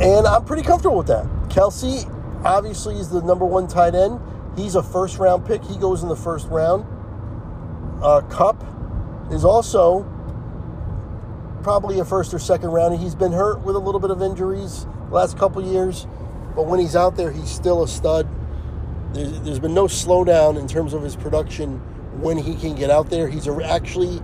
And 0.00 0.28
I'm 0.28 0.44
pretty 0.44 0.62
comfortable 0.62 0.98
with 0.98 1.08
that. 1.08 1.26
Kelce 1.48 2.08
obviously 2.44 3.00
is 3.00 3.08
the 3.08 3.22
number 3.22 3.44
one 3.44 3.66
tight 3.66 3.96
end. 3.96 4.20
He's 4.56 4.74
a 4.74 4.82
first 4.82 5.18
round 5.18 5.46
pick. 5.46 5.62
He 5.64 5.76
goes 5.76 6.02
in 6.02 6.08
the 6.08 6.16
first 6.16 6.48
round. 6.48 6.86
Uh, 8.02 8.22
Kupp 8.22 8.64
is 9.30 9.44
also 9.44 10.02
probably 11.62 12.00
a 12.00 12.04
first 12.04 12.32
or 12.32 12.38
second 12.38 12.70
round. 12.70 12.98
He's 12.98 13.14
been 13.14 13.32
hurt 13.32 13.60
with 13.60 13.76
a 13.76 13.78
little 13.78 14.00
bit 14.00 14.10
of 14.10 14.22
injuries 14.22 14.86
last 15.10 15.36
couple 15.38 15.62
years, 15.62 16.06
but 16.54 16.66
when 16.66 16.80
he's 16.80 16.96
out 16.96 17.16
there, 17.16 17.30
he's 17.30 17.50
still 17.50 17.82
a 17.82 17.88
stud. 17.88 18.28
There's, 19.12 19.40
there's 19.40 19.58
been 19.58 19.74
no 19.74 19.84
slowdown 19.86 20.58
in 20.58 20.66
terms 20.68 20.94
of 20.94 21.02
his 21.02 21.16
production 21.16 21.78
when 22.20 22.38
he 22.38 22.54
can 22.56 22.74
get 22.74 22.90
out 22.90 23.10
there. 23.10 23.28
He's 23.28 23.48
actually 23.48 24.20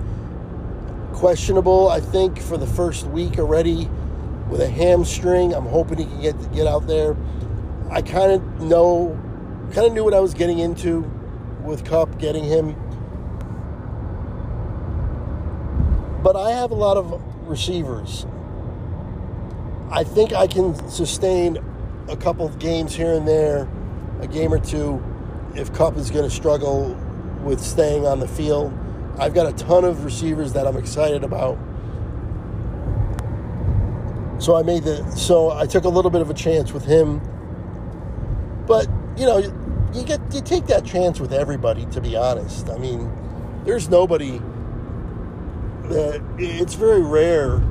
questionable, 1.12 1.88
I 1.88 2.00
think, 2.00 2.40
for 2.40 2.56
the 2.56 2.66
first 2.66 3.06
week 3.06 3.38
already 3.38 3.88
with 4.48 4.60
a 4.60 4.68
hamstring. 4.68 5.54
I'm 5.54 5.66
hoping 5.66 5.98
he 5.98 6.04
can 6.04 6.20
get 6.20 6.52
get 6.54 6.66
out 6.66 6.86
there. 6.86 7.16
I 7.90 8.02
kind 8.02 8.32
of 8.32 8.60
know, 8.60 9.18
kind 9.72 9.86
of 9.86 9.92
knew 9.92 10.04
what 10.04 10.14
I 10.14 10.20
was 10.20 10.34
getting 10.34 10.58
into 10.58 11.00
with 11.62 11.84
Kupp, 11.84 12.18
getting 12.18 12.44
him. 12.44 12.74
But 16.22 16.36
I 16.36 16.50
have 16.50 16.70
a 16.70 16.74
lot 16.74 16.96
of 16.96 17.22
receivers 17.48 18.26
I 19.90 20.02
think 20.02 20.32
I 20.32 20.48
can 20.48 20.74
sustain 20.90 21.58
a 22.08 22.16
couple 22.16 22.44
of 22.44 22.58
games 22.58 22.94
here 22.94 23.12
and 23.14 23.26
there, 23.26 23.68
a 24.20 24.26
game 24.26 24.52
or 24.52 24.58
two, 24.58 25.02
if 25.54 25.72
Kupp 25.72 25.96
is 25.96 26.10
going 26.10 26.28
to 26.28 26.34
struggle 26.34 26.94
with 27.44 27.60
staying 27.60 28.04
on 28.04 28.18
the 28.18 28.26
field. 28.26 28.76
I've 29.18 29.32
got 29.32 29.46
a 29.46 29.52
ton 29.52 29.84
of 29.84 30.04
receivers 30.04 30.52
that 30.54 30.66
I'm 30.66 30.76
excited 30.76 31.22
about. 31.22 31.56
So 34.38 34.56
I 34.56 34.62
made 34.62 34.82
the 34.82 35.08
so 35.12 35.50
I 35.52 35.66
took 35.66 35.84
a 35.84 35.88
little 35.88 36.10
bit 36.10 36.20
of 36.20 36.30
a 36.30 36.34
chance 36.34 36.72
with 36.72 36.84
him. 36.84 37.20
But, 38.66 38.88
you 39.16 39.26
know, 39.26 39.38
you 39.92 40.04
get 40.04 40.20
you 40.32 40.40
take 40.40 40.66
that 40.66 40.84
chance 40.84 41.20
with 41.20 41.32
everybody 41.32 41.86
to 41.86 42.00
be 42.00 42.16
honest. 42.16 42.68
I 42.68 42.78
mean, 42.78 43.10
there's 43.64 43.88
nobody 43.88 44.40
that 45.84 46.22
it's 46.38 46.74
very 46.74 47.02
rare 47.02 47.62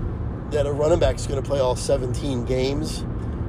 that 0.51 0.65
a 0.65 0.71
running 0.71 0.99
back 0.99 1.15
is 1.15 1.27
going 1.27 1.41
to 1.41 1.47
play 1.47 1.59
all 1.59 1.75
17 1.75 2.45
games, 2.45 3.03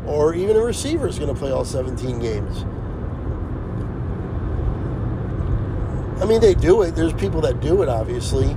or 0.06 0.34
even 0.34 0.56
a 0.56 0.60
receiver 0.60 1.06
is 1.06 1.18
going 1.18 1.32
to 1.32 1.38
play 1.38 1.50
all 1.50 1.64
17 1.64 2.18
games. 2.18 2.64
I 6.20 6.24
mean, 6.24 6.40
they 6.40 6.54
do 6.54 6.82
it. 6.82 6.96
There's 6.96 7.12
people 7.12 7.42
that 7.42 7.60
do 7.60 7.82
it, 7.82 7.88
obviously, 7.88 8.56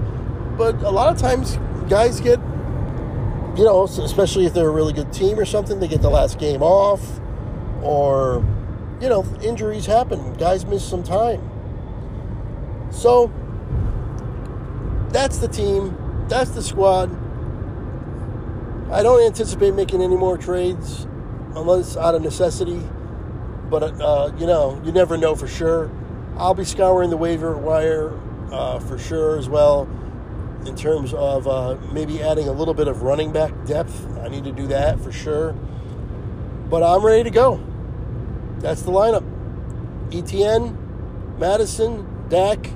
but 0.57 0.75
a 0.81 0.89
lot 0.89 1.13
of 1.13 1.19
times 1.19 1.59
guys 1.89 2.21
get, 2.21 2.39
you 3.57 3.65
know, 3.65 3.83
especially 3.83 4.45
if 4.45 4.53
they're 4.53 4.69
a 4.69 4.71
really 4.71 4.93
good 4.93 5.11
team 5.11 5.37
or 5.37 5.45
something, 5.45 5.79
they 5.79 5.87
get 5.87 6.01
the 6.01 6.09
last 6.09 6.39
game 6.39 6.63
off, 6.63 7.19
or 7.81 8.45
you 9.01 9.09
know, 9.09 9.25
injuries 9.41 9.85
happen. 9.85 10.33
Guys 10.35 10.65
miss 10.65 10.87
some 10.87 11.03
time. 11.03 11.41
So 12.91 13.31
that's 15.09 15.37
the 15.37 15.47
team. 15.47 15.95
That's 16.27 16.51
the 16.51 16.61
squad. 16.61 17.09
I 18.91 19.03
don't 19.03 19.21
anticipate 19.21 19.73
making 19.73 20.01
any 20.01 20.17
more 20.17 20.37
trades 20.37 21.07
unless 21.55 21.95
out 21.95 22.15
of 22.15 22.21
necessity. 22.21 22.81
But, 23.69 23.83
uh, 24.01 24.31
you 24.37 24.47
know, 24.47 24.81
you 24.83 24.91
never 24.91 25.15
know 25.17 25.35
for 25.35 25.47
sure. 25.47 25.91
I'll 26.37 26.55
be 26.55 26.65
scouring 26.65 27.09
the 27.09 27.17
waiver 27.17 27.55
wire 27.55 28.19
uh, 28.51 28.79
for 28.79 28.97
sure 28.97 29.37
as 29.37 29.47
well 29.47 29.87
in 30.65 30.75
terms 30.75 31.13
of 31.13 31.47
uh, 31.47 31.77
maybe 31.91 32.21
adding 32.21 32.47
a 32.47 32.51
little 32.51 32.73
bit 32.73 32.87
of 32.87 33.03
running 33.03 33.31
back 33.31 33.53
depth. 33.65 34.07
I 34.19 34.27
need 34.27 34.43
to 34.45 34.51
do 34.51 34.67
that 34.67 34.99
for 34.99 35.11
sure. 35.11 35.53
But 36.69 36.83
I'm 36.83 37.05
ready 37.05 37.23
to 37.23 37.29
go. 37.29 37.63
That's 38.59 38.81
the 38.81 38.91
lineup 38.91 39.23
Etienne, 40.13 40.77
Mattison, 41.37 42.05
Dak, 42.29 42.69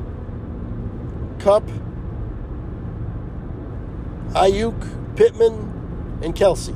Kupp, 1.39 1.67
Aiyuk, 4.31 5.15
Pittman, 5.15 6.19
and 6.23 6.35
Kelce. 6.35 6.75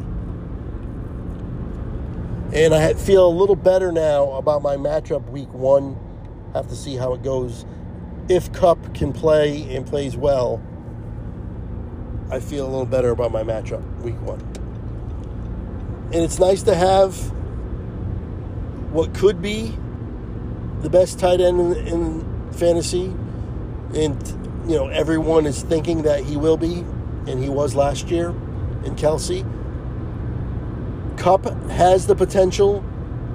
And 2.53 2.73
I 2.73 2.93
feel 2.93 3.27
a 3.27 3.29
little 3.29 3.55
better 3.55 3.91
now 3.91 4.31
about 4.33 4.61
my 4.61 4.77
matchup 4.77 5.29
week 5.29 5.53
one. 5.53 5.97
Have 6.53 6.67
to 6.69 6.75
see 6.75 6.95
how 6.95 7.13
it 7.13 7.23
goes. 7.23 7.65
If 8.29 8.51
Kupp 8.51 8.93
can 8.93 9.13
play 9.13 9.75
and 9.75 9.85
plays 9.85 10.17
well, 10.17 10.61
I 12.29 12.39
feel 12.39 12.65
a 12.65 12.69
little 12.69 12.85
better 12.85 13.11
about 13.11 13.31
my 13.31 13.43
matchup 13.43 13.83
week 14.01 14.19
one. 14.21 14.41
And 16.13 16.15
it's 16.15 16.39
nice 16.39 16.63
to 16.63 16.75
have 16.75 17.15
what 18.91 19.13
could 19.13 19.41
be 19.41 19.75
the 20.81 20.89
best 20.89 21.19
tight 21.19 21.41
end 21.41 21.59
in, 21.59 21.87
in 21.87 22.51
fantasy. 22.53 23.13
And, 23.93 24.27
you 24.67 24.75
know, 24.75 24.87
everyone 24.87 25.45
is 25.45 25.61
thinking 25.63 26.03
that 26.03 26.23
he 26.23 26.37
will 26.37 26.57
be, 26.57 26.85
and 27.27 27.41
he 27.41 27.49
was 27.49 27.75
last 27.75 28.09
year 28.09 28.29
in 28.83 28.95
Kelce. 28.95 29.45
Kupp 31.17 31.45
has 31.69 32.07
the 32.07 32.15
potential 32.15 32.83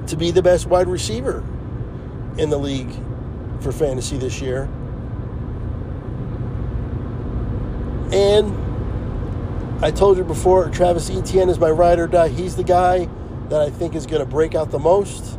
to 0.07 0.17
be 0.17 0.31
the 0.31 0.43
best 0.43 0.67
wide 0.67 0.89
receiver 0.89 1.45
in 2.39 2.51
the 2.51 2.59
league 2.59 2.93
for 3.61 3.73
fantasy 3.73 4.17
this 4.17 4.41
year. 4.41 4.69
And 8.13 9.85
I 9.85 9.91
told 9.91 10.17
you 10.17 10.25
before, 10.25 10.69
Travis 10.69 11.11
Etienne 11.11 11.49
is 11.49 11.59
my 11.59 11.71
ride 11.71 11.99
or 11.99 12.07
die. 12.07 12.29
He's 12.29 12.57
the 12.57 12.65
guy 12.65 13.09
that 13.49 13.61
I 13.61 13.71
think 13.71 13.95
is 13.95 14.07
going 14.07 14.21
to 14.21 14.27
break 14.27 14.55
out 14.55 14.71
the 14.71 14.79
most. 14.79 15.39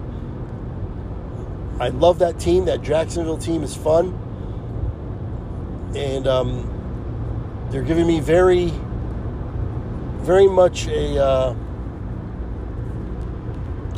I 1.83 1.89
love 1.89 2.19
that 2.19 2.39
team. 2.39 2.63
That 2.63 2.81
Jacksonville 2.81 3.37
team 3.37 3.61
is 3.61 3.75
fun. 3.75 4.17
And 5.93 6.25
um, 6.27 7.67
they're 7.69 7.81
giving 7.81 8.07
me 8.07 8.21
very, 8.21 8.71
very 10.21 10.47
much 10.47 10.87
a, 10.87 11.21
uh, 11.21 11.55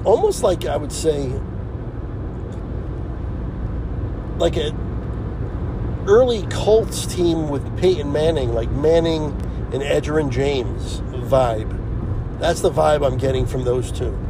almost 0.03 0.41
like 0.41 0.65
I 0.65 0.77
would 0.77 0.91
say, 0.91 1.27
like 4.39 4.57
a 4.57 4.75
early 6.07 6.41
Colts 6.47 7.05
team 7.05 7.49
with 7.49 7.77
Peyton 7.77 8.11
Manning, 8.11 8.51
like 8.51 8.71
Manning 8.71 9.25
and 9.71 9.83
Edgerrin 9.83 10.31
James 10.31 11.01
vibe. 11.29 12.39
That's 12.39 12.61
the 12.61 12.71
vibe 12.71 13.05
I'm 13.05 13.19
getting 13.19 13.45
from 13.45 13.63
those 13.63 13.91
two. 13.91 14.24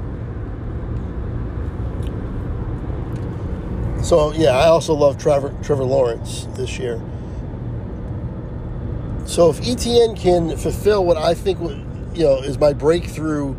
So 4.05 4.31
yeah, 4.33 4.51
I 4.51 4.67
also 4.67 4.93
love 4.93 5.17
Trevor 5.17 5.51
Trevor 5.63 5.83
Lawrence 5.83 6.45
this 6.53 6.77
year. 6.77 7.01
So 9.25 9.49
if 9.49 9.59
Etienne 9.67 10.15
can 10.15 10.55
fulfill 10.57 11.03
what 11.03 11.17
I 11.17 11.33
think 11.33 11.59
you 12.15 12.23
know 12.23 12.37
is 12.37 12.59
my 12.59 12.71
breakthrough 12.71 13.55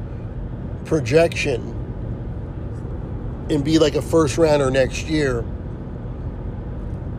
projection 0.85 1.73
and 3.51 3.65
be 3.65 3.81
like 3.81 3.97
a 3.97 4.03
first 4.03 4.39
rounder 4.39 4.71
next 4.71 5.09
year, 5.09 5.45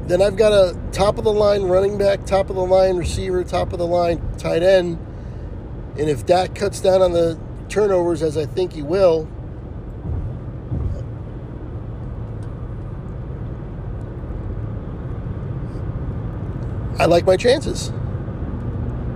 then 0.05 0.21
I've 0.21 0.37
got 0.37 0.53
a 0.53 0.79
top 0.93 1.17
of 1.17 1.25
the 1.25 1.33
line 1.33 1.63
running 1.63 1.97
back, 1.97 2.25
top 2.25 2.49
of 2.49 2.55
the 2.55 2.65
line 2.65 2.95
receiver, 2.95 3.43
top 3.43 3.73
of 3.73 3.79
the 3.79 3.87
line 3.87 4.21
tight 4.37 4.63
end. 4.63 4.97
And 5.99 6.09
if 6.09 6.25
Dak 6.25 6.55
cuts 6.55 6.79
down 6.79 7.01
on 7.01 7.11
the 7.11 7.37
turnovers 7.67 8.21
as 8.23 8.37
I 8.37 8.45
think 8.45 8.71
he 8.71 8.83
will, 8.83 9.27
I 16.99 17.05
like 17.05 17.25
my 17.25 17.37
chances 17.37 17.91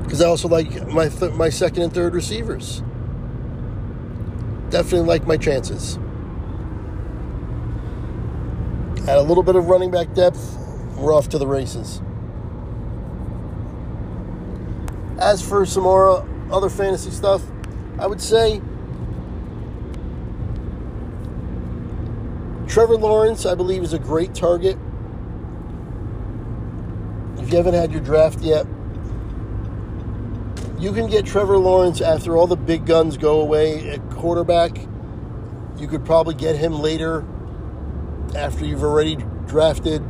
because 0.04 0.22
I 0.22 0.28
also 0.28 0.48
like 0.48 0.88
my 0.88 1.10
th- 1.10 1.34
my 1.34 1.50
second 1.50 1.82
and 1.84 1.94
third 1.94 2.13
receivers. 2.13 2.84
Definitely 4.70 5.08
like 5.08 5.26
my 5.26 5.36
chances. 5.38 5.98
Add 9.08 9.17
a 9.17 9.22
little 9.22 9.41
bit 9.41 9.56
of 9.56 9.65
running 9.65 9.89
back 9.89 10.13
depth, 10.13 10.58
we're 10.96 11.12
off 11.12 11.30
to 11.30 11.39
the 11.39 11.48
races. 11.48 12.02
As 15.17 15.41
for 15.41 15.65
some 15.65 15.84
more 15.84 16.10
uh, 16.10 16.26
other 16.52 16.70
fantasy 16.70 17.10
stuff, 17.10 17.41
I 17.98 18.06
would 18.06 18.22
say 18.22 18.62
Trevor 22.67 22.98
Lawrence, 22.98 23.46
I 23.46 23.56
believe, 23.56 23.82
is 23.82 23.94
a 23.94 24.00
great 24.00 24.36
target 24.36 24.78
you 27.52 27.58
haven't 27.58 27.74
had 27.74 27.92
your 27.92 28.02
draft 28.02 28.40
yet, 28.40 28.66
you 30.80 30.92
can 30.94 31.08
get 31.08 31.26
Trevor 31.26 31.58
Lawrence 31.58 32.02
after 32.02 32.38
all 32.38 32.48
the 32.48 32.56
big 32.56 32.86
guns 32.86 33.18
go 33.18 33.42
away 33.42 33.90
at 33.90 34.10
quarterback. 34.10 34.78
You 35.78 35.88
could 35.88 36.06
probably 36.06 36.34
get 36.34 36.56
him 36.56 36.74
later 36.74 37.26
after 38.36 38.66
you've 38.66 38.84
already 38.84 39.18
drafted 39.46 40.02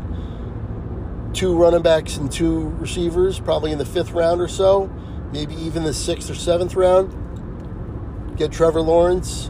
two 1.33 1.55
running 1.55 1.81
backs 1.81 2.17
and 2.17 2.31
two 2.31 2.69
receivers, 2.79 3.39
probably 3.39 3.71
in 3.71 3.77
the 3.79 3.85
fifth 3.85 4.11
round 4.11 4.39
or 4.39 4.47
so, 4.47 4.89
maybe 5.31 5.55
even 5.55 5.83
the 5.83 5.93
sixth 5.93 6.29
or 6.29 6.35
seventh 6.35 6.75
round. 6.75 8.37
Get 8.37 8.51
Trevor 8.51 8.81
Lawrence. 8.81 9.49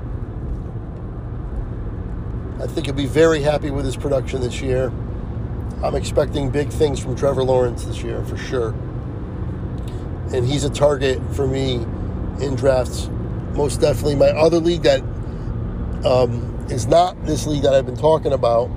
I 2.59 2.67
think 2.67 2.85
he'll 2.85 2.95
be 2.95 3.05
very 3.05 3.41
happy 3.41 3.71
with 3.71 3.85
his 3.85 3.97
production 3.97 4.41
this 4.41 4.61
year. 4.61 4.91
I'm 5.83 5.95
expecting 5.95 6.49
big 6.49 6.69
things 6.69 6.99
from 6.99 7.15
Trevor 7.15 7.43
Lawrence 7.43 7.85
this 7.85 8.03
year 8.03 8.23
for 8.25 8.37
sure. 8.37 8.69
And 10.33 10.47
he's 10.47 10.63
a 10.63 10.69
target 10.69 11.19
for 11.33 11.47
me 11.47 11.75
in 12.39 12.55
drafts. 12.55 13.09
Most 13.53 13.81
definitely. 13.81 14.15
My 14.15 14.29
other 14.29 14.59
league 14.59 14.83
that 14.83 15.01
um, 16.05 16.67
is 16.69 16.87
not 16.87 17.25
this 17.25 17.47
league 17.47 17.63
that 17.63 17.73
I've 17.73 17.85
been 17.85 17.97
talking 17.97 18.31
about 18.31 18.69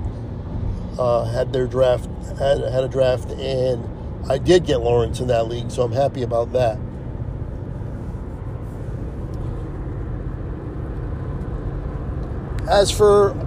uh, 0.97 1.25
had 1.25 1.53
their 1.53 1.67
draft, 1.67 2.09
had, 2.39 2.59
had 2.59 2.83
a 2.83 2.87
draft, 2.87 3.29
and 3.31 3.83
I 4.29 4.37
did 4.37 4.65
get 4.65 4.81
Lawrence 4.81 5.19
in 5.19 5.27
that 5.27 5.47
league, 5.47 5.69
so 5.69 5.83
I'm 5.83 5.91
happy 5.91 6.23
about 6.23 6.53
that. 6.53 6.79
As 12.69 12.89
for 12.89 13.37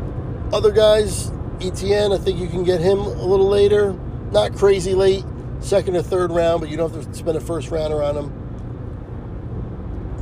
other 0.53 0.71
guys, 0.71 1.33
Etienne, 1.61 2.13
I 2.13 2.19
think 2.19 2.39
you 2.39 2.47
can 2.47 2.65
get 2.65 2.81
him 2.81 2.99
a 2.99 3.25
little 3.25 3.49
later. 3.49 3.97
Not 4.31 4.55
crazy 4.55 4.95
late, 4.95 5.25
second 5.61 5.97
or 5.97 6.03
third 6.03 6.31
round, 6.31 6.61
but 6.61 6.69
you 6.69 6.77
don't 6.77 6.93
have 6.95 7.07
to 7.07 7.15
spend 7.15 7.37
a 7.37 7.41
first 7.41 7.71
rounder 7.71 8.03
on 8.03 8.17
him. 8.17 8.33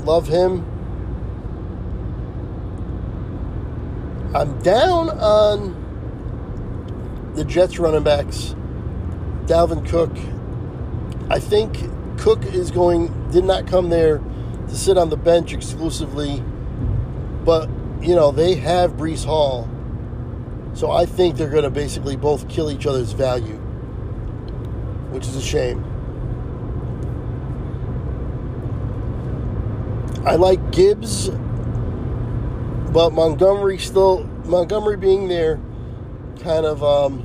Love 0.04 0.28
him. 0.28 0.64
I'm 4.34 4.58
down 4.62 5.10
on 5.10 5.84
the 7.34 7.44
Jets 7.44 7.78
running 7.78 8.02
backs. 8.02 8.54
Dalvin 9.46 9.86
Cook. 9.88 10.16
I 11.30 11.38
think 11.38 11.78
Cook 12.18 12.44
is 12.44 12.70
going, 12.70 13.30
did 13.30 13.44
not 13.44 13.66
come 13.66 13.90
there 13.90 14.18
to 14.68 14.76
sit 14.76 14.96
on 14.96 15.10
the 15.10 15.16
bench 15.16 15.52
exclusively, 15.52 16.42
but, 17.44 17.68
you 18.00 18.14
know, 18.14 18.30
they 18.30 18.54
have 18.54 18.92
Breece 18.92 19.24
Hall 19.24 19.68
so 20.76 20.90
I 20.90 21.06
think 21.06 21.36
they're 21.36 21.48
going 21.48 21.64
to 21.64 21.70
basically 21.70 22.16
both 22.16 22.50
kill 22.50 22.70
each 22.70 22.84
other's 22.86 23.12
value, 23.12 23.56
which 25.10 25.26
is 25.26 25.34
a 25.34 25.40
shame. 25.40 25.82
I 30.26 30.34
like 30.34 30.72
Gibbs, 30.72 31.30
but 32.92 33.14
Montgomery 33.14 33.78
still 33.78 34.24
Montgomery 34.44 34.98
being 34.98 35.28
there 35.28 35.58
kind 36.40 36.66
of 36.66 36.84
um, 36.84 37.24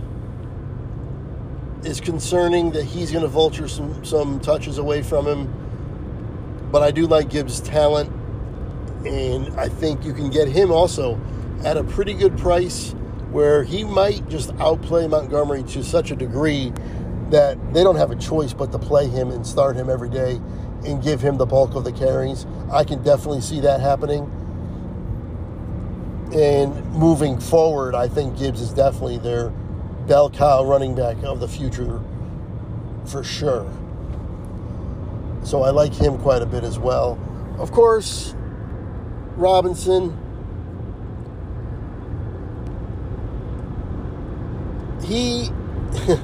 is 1.84 2.00
concerning 2.00 2.72
that 2.72 2.86
he's 2.86 3.12
going 3.12 3.24
to 3.24 3.28
vulture 3.28 3.68
some 3.68 4.06
some 4.06 4.40
touches 4.40 4.78
away 4.78 5.04
from 5.04 5.28
him. 5.28 6.70
But 6.72 6.84
I 6.84 6.92
do 6.92 7.06
like 7.06 7.30
Gibbs' 7.30 7.60
talent, 7.60 8.10
and 9.06 9.54
I 9.60 9.68
think 9.68 10.06
you 10.06 10.14
can 10.14 10.30
get 10.30 10.48
him 10.48 10.72
also 10.72 11.20
at 11.66 11.76
a 11.76 11.84
pretty 11.84 12.14
good 12.14 12.38
price 12.38 12.96
where 13.32 13.63
he 13.63 13.84
might 13.84 14.28
just 14.30 14.52
outplay 14.60 15.08
Montgomery 15.08 15.63
to 15.63 15.84
such 15.84 16.12
a 16.12 16.15
degree 16.15 16.72
that 17.30 17.58
they 17.74 17.84
don't 17.84 17.96
have 17.96 18.12
a 18.12 18.15
choice 18.15 18.54
but 18.54 18.72
to 18.74 18.80
play 18.80 19.08
him 19.08 19.32
and 19.32 19.48
start 19.48 19.76
him 19.76 19.89
every 19.89 20.10
day 20.10 20.39
and 20.86 21.02
give 21.02 21.22
him 21.22 21.38
the 21.38 21.46
bulk 21.46 21.76
of 21.76 21.84
the 21.84 21.91
carries. 21.91 22.46
I 22.72 22.84
can 22.84 23.02
definitely 23.04 23.41
see 23.41 23.62
that 23.62 23.80
happening. 23.80 24.24
And 26.34 26.86
moving 26.94 27.39
forward, 27.39 27.96
I 27.96 28.08
think 28.08 28.38
Gibbs 28.38 28.62
is 28.62 28.74
definitely 28.74 29.17
their 29.17 29.50
bell 30.08 30.30
cow 30.30 30.65
running 30.65 30.96
back 30.96 31.17
of 31.24 31.39
the 31.39 31.48
future 31.48 32.02
for 33.06 33.24
sure. 33.24 33.70
So 35.44 35.63
I 35.63 35.70
like 35.72 35.94
him 35.94 36.17
quite 36.17 36.41
a 36.41 36.46
bit 36.46 36.63
as 36.63 36.78
well. 36.78 37.20
Of 37.58 37.72
course, 37.72 38.36
Robinson, 39.36 40.17
he 45.12 45.52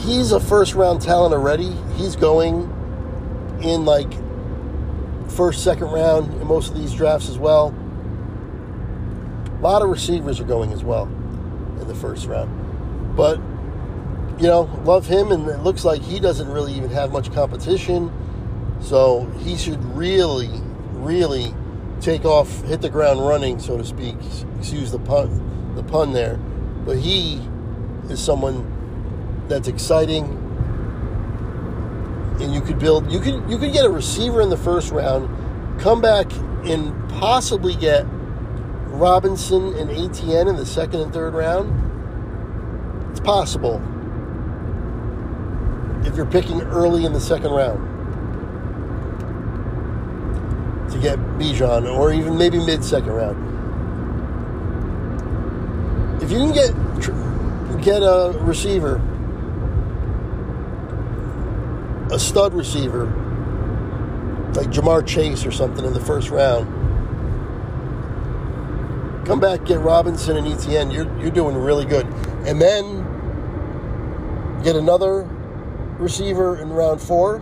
he's 0.00 0.32
a 0.32 0.40
first 0.40 0.74
round 0.74 1.00
talent 1.00 1.32
already. 1.32 1.70
He's 1.96 2.16
going 2.16 2.62
in 3.62 3.84
like 3.84 4.12
first, 5.30 5.62
second 5.62 5.88
round 5.88 6.34
in 6.40 6.46
most 6.48 6.70
of 6.70 6.76
these 6.76 6.92
drafts 6.92 7.28
as 7.28 7.38
well. 7.38 7.74
A 9.52 9.60
lot 9.60 9.82
of 9.82 9.88
receivers 9.88 10.40
are 10.40 10.44
going 10.44 10.72
as 10.72 10.82
well 10.82 11.04
in 11.80 11.86
the 11.86 11.94
first 11.94 12.26
round. 12.26 13.16
But, 13.16 13.38
you 14.40 14.48
know, 14.48 14.62
love 14.84 15.06
him, 15.06 15.30
and 15.32 15.46
it 15.48 15.60
looks 15.60 15.84
like 15.84 16.02
he 16.02 16.18
doesn't 16.18 16.48
really 16.48 16.72
even 16.72 16.90
have 16.90 17.12
much 17.12 17.32
competition. 17.32 18.12
So 18.80 19.26
he 19.40 19.56
should 19.56 19.84
really, 19.96 20.50
really 20.92 21.54
take 22.00 22.24
off, 22.24 22.62
hit 22.64 22.80
the 22.80 22.90
ground 22.90 23.26
running, 23.26 23.58
so 23.58 23.76
to 23.76 23.84
speak. 23.84 24.16
Excuse 24.58 24.92
the 24.92 25.00
pun, 25.00 25.47
the 25.78 25.90
pun 25.90 26.12
there. 26.12 26.36
But 26.84 26.98
he 26.98 27.40
is 28.10 28.20
someone 28.20 29.46
that's 29.48 29.68
exciting, 29.68 30.24
and 32.40 32.52
you 32.52 32.60
could 32.60 32.78
build. 32.78 33.10
You 33.10 33.20
could 33.20 33.48
you 33.48 33.58
could 33.58 33.72
get 33.72 33.84
a 33.84 33.90
receiver 33.90 34.42
in 34.42 34.50
the 34.50 34.56
first 34.56 34.90
round, 34.90 35.28
come 35.80 36.00
back 36.00 36.30
and 36.64 36.92
possibly 37.10 37.74
get 37.74 38.04
Robinson 38.88 39.74
and 39.74 39.90
Etienne 39.90 40.48
in 40.48 40.56
the 40.56 40.66
second 40.66 41.00
and 41.00 41.12
third 41.12 41.34
round. 41.34 41.72
It's 43.10 43.20
possible 43.20 43.80
if 46.04 46.16
you're 46.16 46.26
picking 46.26 46.60
early 46.62 47.04
in 47.04 47.12
the 47.12 47.20
second 47.20 47.50
round 47.50 47.96
to 50.90 50.98
get 50.98 51.18
Bijan, 51.38 51.92
or 51.92 52.12
even 52.12 52.36
maybe 52.36 52.58
mid 52.58 52.82
second 52.82 53.12
round. 53.12 53.57
If 56.28 56.32
you 56.32 56.40
can 56.40 56.52
get 56.52 56.74
get 57.82 58.02
a 58.02 58.36
receiver, 58.42 58.96
a 62.12 62.18
stud 62.18 62.52
receiver 62.52 63.06
like 64.52 64.66
Ja'Marr 64.66 65.06
Chase 65.06 65.46
or 65.46 65.50
something 65.50 65.86
in 65.86 65.94
the 65.94 66.00
first 66.00 66.28
round, 66.28 66.66
come 69.26 69.40
back, 69.40 69.64
get 69.64 69.80
Robinson 69.80 70.36
and 70.36 70.46
Etienne. 70.46 70.90
You're 70.90 71.08
you're 71.18 71.30
doing 71.30 71.56
really 71.56 71.86
good, 71.86 72.04
and 72.44 72.60
then 72.60 73.06
get 74.62 74.76
another 74.76 75.22
receiver 75.98 76.60
in 76.60 76.68
round 76.68 77.00
four, 77.00 77.40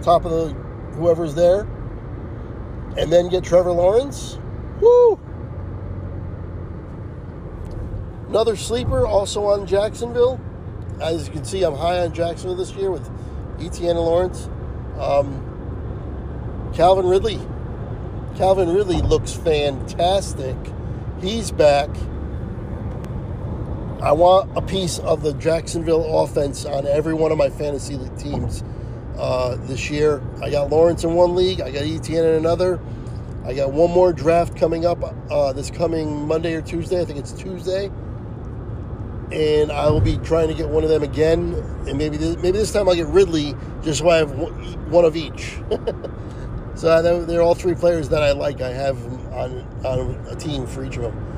top 0.00 0.24
of 0.24 0.30
the 0.30 0.54
whoever's 0.94 1.34
there 1.34 1.66
and 2.96 3.12
then 3.12 3.28
get 3.28 3.42
Trevor 3.42 3.72
Lawrence. 3.72 4.38
Woo! 4.80 5.18
Another 8.32 8.56
sleeper 8.56 9.06
also 9.06 9.44
on 9.44 9.66
Jacksonville. 9.66 10.40
As 11.02 11.26
you 11.26 11.34
can 11.34 11.44
see, 11.44 11.64
I'm 11.64 11.74
high 11.74 11.98
on 11.98 12.14
Jacksonville 12.14 12.56
this 12.56 12.72
year 12.72 12.90
with 12.90 13.06
and 13.58 13.98
Lawrence. 13.98 14.48
Um, 14.98 16.70
Calvin 16.72 17.04
Ridley. 17.04 17.38
Calvin 18.36 18.72
Ridley 18.72 19.02
looks 19.02 19.34
fantastic. 19.34 20.56
He's 21.20 21.50
back. 21.50 21.90
I 24.00 24.12
want 24.12 24.56
a 24.56 24.62
piece 24.62 24.98
of 25.00 25.22
the 25.22 25.34
Jacksonville 25.34 26.22
offense 26.22 26.64
on 26.64 26.86
every 26.86 27.12
one 27.12 27.32
of 27.32 27.36
my 27.36 27.50
fantasy 27.50 27.98
teams 28.16 28.64
uh, 29.18 29.56
this 29.66 29.90
year. 29.90 30.22
I 30.42 30.48
got 30.48 30.70
Lawrence 30.70 31.04
in 31.04 31.12
one 31.12 31.34
league, 31.34 31.60
I 31.60 31.70
got 31.70 31.82
Etienne 31.82 32.24
in 32.24 32.34
another. 32.36 32.80
I 33.44 33.52
got 33.52 33.72
one 33.72 33.90
more 33.90 34.14
draft 34.14 34.56
coming 34.56 34.86
up 34.86 35.02
uh, 35.30 35.52
this 35.52 35.70
coming 35.70 36.26
Monday 36.26 36.54
or 36.54 36.62
Tuesday. 36.62 37.02
I 37.02 37.04
think 37.04 37.18
it's 37.18 37.32
Tuesday. 37.32 37.90
And 39.32 39.72
I 39.72 39.88
will 39.90 40.00
be 40.00 40.18
trying 40.18 40.48
to 40.48 40.54
get 40.54 40.68
one 40.68 40.84
of 40.84 40.90
them 40.90 41.02
again. 41.02 41.54
And 41.88 41.96
maybe 41.96 42.18
this, 42.18 42.36
maybe 42.36 42.58
this 42.58 42.72
time 42.72 42.88
I'll 42.88 42.94
get 42.94 43.06
Ridley 43.06 43.56
just 43.82 44.00
so 44.00 44.10
I 44.10 44.18
have 44.18 44.30
one 44.32 45.04
of 45.04 45.16
each. 45.16 45.58
so 46.74 47.24
they're 47.24 47.42
all 47.42 47.54
three 47.54 47.74
players 47.74 48.10
that 48.10 48.22
I 48.22 48.32
like. 48.32 48.60
I 48.60 48.70
have 48.70 49.02
on, 49.32 49.60
on 49.84 50.26
a 50.28 50.36
team 50.36 50.66
for 50.66 50.84
each 50.84 50.96
of 50.96 51.02
them. 51.02 51.32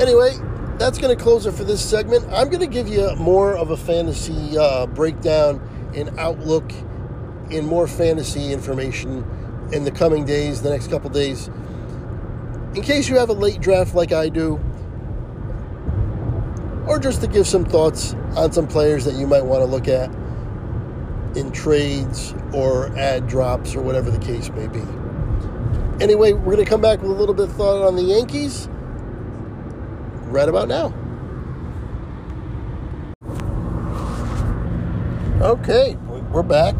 Anyway, 0.00 0.36
that's 0.78 0.98
going 0.98 1.16
to 1.16 1.22
close 1.22 1.46
it 1.46 1.52
for 1.52 1.64
this 1.64 1.82
segment. 1.82 2.26
I'm 2.30 2.48
going 2.48 2.60
to 2.60 2.66
give 2.66 2.88
you 2.88 3.14
more 3.16 3.56
of 3.56 3.70
a 3.70 3.76
fantasy 3.76 4.58
uh, 4.58 4.86
breakdown 4.86 5.60
and 5.94 6.18
outlook 6.18 6.70
and 7.50 7.66
more 7.66 7.86
fantasy 7.86 8.52
information 8.52 9.24
in 9.72 9.84
the 9.84 9.90
coming 9.90 10.24
days, 10.24 10.60
the 10.62 10.70
next 10.70 10.90
couple 10.90 11.08
days. 11.08 11.48
In 12.76 12.82
case 12.82 13.08
you 13.08 13.16
have 13.16 13.30
a 13.30 13.32
late 13.32 13.62
draft 13.62 13.94
like 13.94 14.12
I 14.12 14.28
do, 14.28 14.60
or 16.86 16.98
just 16.98 17.22
to 17.22 17.26
give 17.26 17.46
some 17.46 17.64
thoughts 17.64 18.12
on 18.36 18.52
some 18.52 18.68
players 18.68 19.06
that 19.06 19.14
you 19.14 19.26
might 19.26 19.42
want 19.42 19.62
to 19.62 19.64
look 19.64 19.88
at 19.88 20.10
in 21.34 21.50
trades 21.52 22.34
or 22.52 22.94
ad 22.98 23.26
drops 23.28 23.74
or 23.74 23.80
whatever 23.80 24.10
the 24.10 24.18
case 24.18 24.50
may 24.50 24.66
be. 24.66 24.82
Anyway, 26.04 26.34
we're 26.34 26.52
going 26.52 26.58
to 26.58 26.70
come 26.70 26.82
back 26.82 27.00
with 27.00 27.10
a 27.10 27.14
little 27.14 27.34
bit 27.34 27.48
of 27.48 27.56
thought 27.56 27.82
on 27.82 27.96
the 27.96 28.02
Yankees 28.02 28.68
right 30.26 30.46
about 30.46 30.68
now. 30.68 30.92
Okay, 35.40 35.96
we're 36.30 36.42
back. 36.42 36.74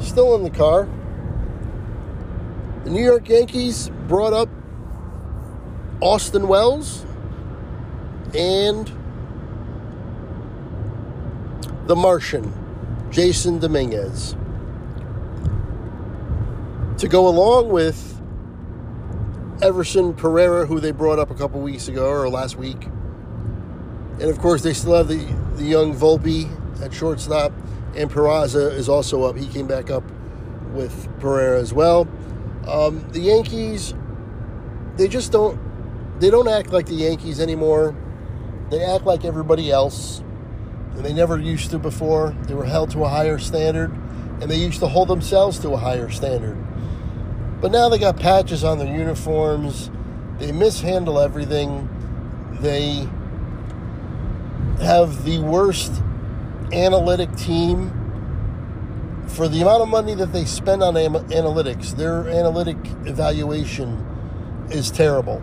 Still 0.00 0.34
in 0.34 0.42
the 0.42 0.50
car. 0.50 0.88
The 2.82 2.90
New 2.90 3.04
York 3.04 3.28
Yankees 3.28 3.88
brought 4.08 4.32
up 4.32 4.48
Austin 6.00 6.46
Wells 6.46 7.04
and 8.34 8.92
the 11.86 11.96
Martian, 11.96 12.52
Jasson 13.10 13.60
Dominguez, 13.60 14.36
to 16.98 17.08
go 17.08 17.28
along 17.28 17.70
with 17.70 18.20
Everson 19.62 20.12
Pereira, 20.12 20.66
who 20.66 20.80
they 20.80 20.90
brought 20.90 21.18
up 21.18 21.30
a 21.30 21.34
couple 21.34 21.60
weeks 21.60 21.88
ago 21.88 22.06
or 22.06 22.28
last 22.28 22.56
week. 22.56 22.84
And 24.18 24.24
of 24.24 24.38
course, 24.38 24.62
they 24.62 24.74
still 24.74 24.94
have 24.94 25.08
the, 25.08 25.24
the 25.56 25.64
young 25.64 25.94
Volpe 25.94 26.50
at 26.82 26.92
shortstop, 26.92 27.52
and 27.94 28.10
Peraza 28.10 28.72
is 28.72 28.88
also 28.88 29.22
up. 29.24 29.36
He 29.36 29.46
came 29.46 29.66
back 29.66 29.90
up 29.90 30.04
with 30.72 31.08
Pereira 31.20 31.58
as 31.58 31.72
well. 31.72 32.06
Um, 32.68 33.08
the 33.12 33.20
Yankees, 33.20 33.94
they 34.96 35.08
just 35.08 35.32
don't 35.32 35.58
they 36.18 36.30
don't 36.30 36.48
act 36.48 36.70
like 36.70 36.86
the 36.86 36.94
Yankees 36.94 37.40
anymore. 37.40 37.94
They 38.70 38.82
act 38.82 39.04
like 39.04 39.24
everybody 39.24 39.70
else, 39.70 40.22
and 40.94 41.04
they 41.04 41.12
never 41.12 41.38
used 41.38 41.70
to 41.70 41.78
before. 41.78 42.34
They 42.42 42.54
were 42.54 42.64
held 42.64 42.90
to 42.92 43.04
a 43.04 43.08
higher 43.08 43.38
standard, 43.38 43.92
and 44.40 44.50
they 44.50 44.56
used 44.56 44.80
to 44.80 44.88
hold 44.88 45.08
themselves 45.08 45.58
to 45.60 45.70
a 45.70 45.76
higher 45.76 46.10
standard. 46.10 46.56
But 47.60 47.70
now 47.70 47.88
they 47.88 47.98
got 47.98 48.18
patches 48.18 48.64
on 48.64 48.78
their 48.78 48.94
uniforms. 48.94 49.90
They 50.38 50.52
mishandle 50.52 51.18
everything. 51.18 51.88
They 52.60 53.08
have 54.84 55.24
the 55.24 55.38
worst 55.38 55.92
analytic 56.72 57.34
team 57.36 57.92
for 59.28 59.48
the 59.48 59.62
amount 59.62 59.82
of 59.82 59.88
money 59.88 60.14
that 60.14 60.32
they 60.32 60.44
spend 60.44 60.82
on 60.82 60.94
analytics. 60.94 61.96
Their 61.96 62.28
analytic 62.28 62.76
evaluation 63.04 64.04
is 64.70 64.90
terrible. 64.90 65.42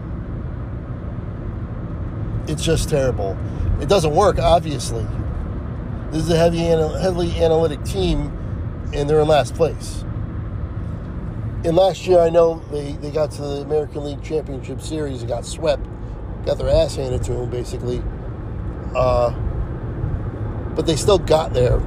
It's 2.47 2.63
just 2.63 2.89
terrible. 2.89 3.37
It 3.81 3.89
doesn't 3.89 4.13
work, 4.13 4.39
obviously. 4.39 5.05
This 6.11 6.23
is 6.23 6.29
a 6.29 6.37
heavy, 6.37 6.59
heavily 6.59 7.31
analytic 7.43 7.83
team, 7.83 8.31
and 8.93 9.09
they're 9.09 9.21
in 9.21 9.27
last 9.27 9.55
place 9.55 10.03
and 11.65 11.77
last 11.77 12.05
year 12.05 12.19
I 12.19 12.29
know 12.29 12.61
they, 12.71 12.93
they 12.93 13.09
got 13.09 13.31
to 13.31 13.41
the 13.41 13.61
American 13.61 14.03
League 14.03 14.21
Championship 14.21 14.81
Series 14.81 15.21
and 15.21 15.29
got 15.29 15.45
swept, 15.45 15.85
got 16.45 16.57
their 16.57 16.69
ass 16.69 16.95
handed 16.95 17.23
to 17.23 17.33
them 17.33 17.49
basically. 17.49 18.03
Uh, 18.95 19.31
but 20.75 20.85
they 20.85 20.95
still 20.95 21.17
got 21.17 21.53
there. 21.53 21.77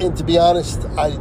And 0.00 0.16
to 0.16 0.24
be 0.24 0.38
honest, 0.38 0.84
I 0.98 1.16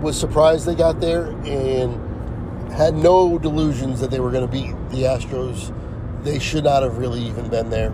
was 0.00 0.18
surprised 0.18 0.66
they 0.66 0.74
got 0.74 1.00
there 1.00 1.26
and 1.44 2.72
had 2.72 2.94
no 2.94 3.38
delusions 3.38 4.00
that 4.00 4.10
they 4.10 4.20
were 4.20 4.30
going 4.30 4.46
to 4.46 4.50
beat 4.50 4.70
the 4.90 5.02
Astros. 5.02 5.76
They 6.22 6.38
should 6.38 6.64
not 6.64 6.82
have 6.82 6.98
really 6.98 7.20
even 7.20 7.48
been 7.48 7.70
there. 7.70 7.90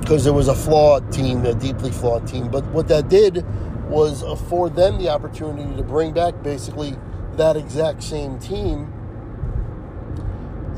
Because 0.00 0.26
it 0.26 0.34
was 0.34 0.48
a 0.48 0.54
flawed 0.54 1.12
team, 1.12 1.44
a 1.44 1.54
deeply 1.54 1.90
flawed 1.90 2.26
team. 2.26 2.48
But 2.48 2.64
what 2.66 2.88
that 2.88 3.08
did 3.08 3.44
was 3.88 4.22
afford 4.22 4.74
them 4.74 4.98
the 4.98 5.08
opportunity 5.08 5.76
to 5.76 5.82
bring 5.82 6.12
back 6.12 6.42
basically 6.42 6.96
that 7.36 7.56
exact 7.56 8.02
same 8.02 8.38
team 8.38 8.92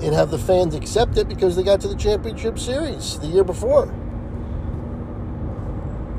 and 0.03 0.15
have 0.15 0.31
the 0.31 0.39
fans 0.39 0.75
accept 0.75 1.17
it 1.17 1.29
because 1.29 1.55
they 1.55 1.63
got 1.63 1.81
to 1.81 1.89
the 1.89 1.97
championship 1.97 2.59
series 2.59 3.19
the 3.21 3.29
year 3.29 3.45
before. 3.45 3.93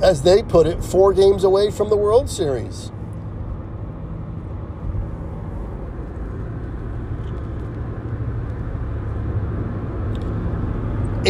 As 0.02 0.22
they 0.22 0.42
put 0.42 0.68
it, 0.68 0.84
four 0.84 1.14
games 1.14 1.44
away 1.44 1.70
from 1.70 1.90
the 1.90 1.98
World 1.98 2.30
Series. 2.30 2.93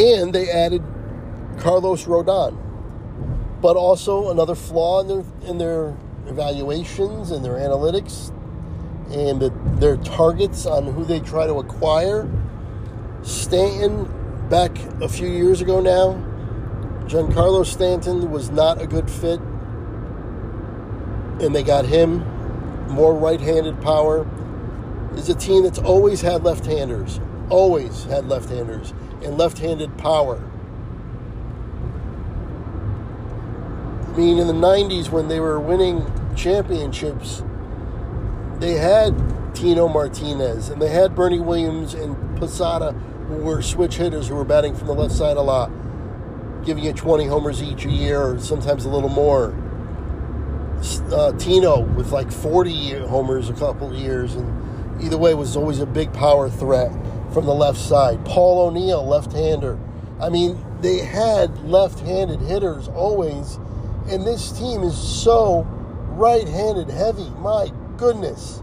And 0.03 0.33
they 0.33 0.49
added 0.49 0.83
Carlos 1.59 2.05
Rodon. 2.05 2.59
But 3.61 3.77
also 3.77 4.31
another 4.31 4.55
flaw 4.55 5.01
in 5.01 5.07
their 5.07 5.23
in 5.49 5.57
their 5.57 5.95
evaluations 6.27 7.31
and 7.31 7.43
their 7.43 7.55
analytics 7.55 8.31
and 9.11 9.41
the, 9.41 9.53
their 9.79 9.97
targets 9.97 10.65
on 10.65 10.85
who 10.85 11.05
they 11.05 11.19
try 11.19 11.45
to 11.45 11.55
acquire. 11.55 12.29
Stanton, 13.21 14.09
back 14.49 14.77
a 15.01 15.07
few 15.07 15.27
years 15.27 15.61
ago 15.61 15.79
now, 15.79 16.13
Giancarlo 17.07 17.65
Stanton 17.65 18.31
was 18.31 18.49
not 18.49 18.81
a 18.81 18.87
good 18.87 19.09
fit, 19.09 19.39
and 21.39 21.53
they 21.53 21.63
got 21.63 21.85
him 21.85 22.19
more 22.89 23.13
right 23.13 23.39
handed 23.39 23.81
power. 23.81 24.27
Is 25.15 25.29
a 25.29 25.35
team 25.35 25.63
that's 25.63 25.77
always 25.77 26.21
had 26.21 26.43
left 26.43 26.65
handers, 26.65 27.19
always 27.49 28.05
had 28.05 28.27
left 28.27 28.49
handers, 28.49 28.93
and 29.23 29.37
left 29.37 29.59
handed 29.59 29.97
power. 29.97 30.41
I 34.13 34.17
mean, 34.17 34.37
in 34.37 34.47
the 34.47 34.53
90s 34.53 35.09
when 35.09 35.27
they 35.27 35.39
were 35.39 35.59
winning 35.59 36.05
championships, 36.35 37.41
they 38.59 38.73
had 38.73 39.15
Tino 39.55 39.87
Martinez 39.87 40.69
and 40.69 40.81
they 40.81 40.89
had 40.89 41.15
Bernie 41.15 41.39
Williams 41.39 41.93
and 41.93 42.15
Posada, 42.37 42.91
who 43.27 43.37
were 43.37 43.61
switch 43.61 43.95
hitters 43.95 44.27
who 44.27 44.35
were 44.35 44.45
batting 44.45 44.75
from 44.75 44.87
the 44.87 44.93
left 44.93 45.13
side 45.13 45.37
a 45.37 45.41
lot, 45.41 45.71
giving 46.63 46.83
you 46.83 46.93
20 46.93 47.25
homers 47.25 47.63
each 47.63 47.85
year, 47.85 48.21
or 48.21 48.39
sometimes 48.39 48.85
a 48.85 48.89
little 48.89 49.09
more. 49.09 49.55
Uh, 51.11 51.31
Tino 51.37 51.79
with 51.79 52.11
like 52.11 52.31
40 52.31 52.99
homers 53.07 53.49
a 53.49 53.53
couple 53.53 53.95
years, 53.95 54.35
and 54.35 55.01
either 55.01 55.17
way 55.17 55.33
was 55.33 55.55
always 55.55 55.79
a 55.79 55.85
big 55.85 56.11
power 56.13 56.49
threat 56.49 56.91
from 57.33 57.45
the 57.45 57.53
left 57.53 57.79
side. 57.79 58.23
Paul 58.25 58.67
O'Neill, 58.67 59.05
left-hander. 59.05 59.79
I 60.21 60.29
mean, 60.29 60.63
they 60.81 60.99
had 60.99 61.57
left-handed 61.65 62.39
hitters 62.41 62.87
always, 62.87 63.55
and 64.09 64.25
this 64.25 64.51
team 64.51 64.83
is 64.83 64.95
so 64.95 65.63
right-handed 66.11 66.89
heavy. 66.89 67.29
My 67.39 67.71
goodness. 67.97 68.61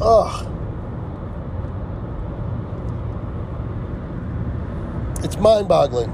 Ugh. 0.00 0.46
It's 5.22 5.36
mind-boggling 5.36 6.08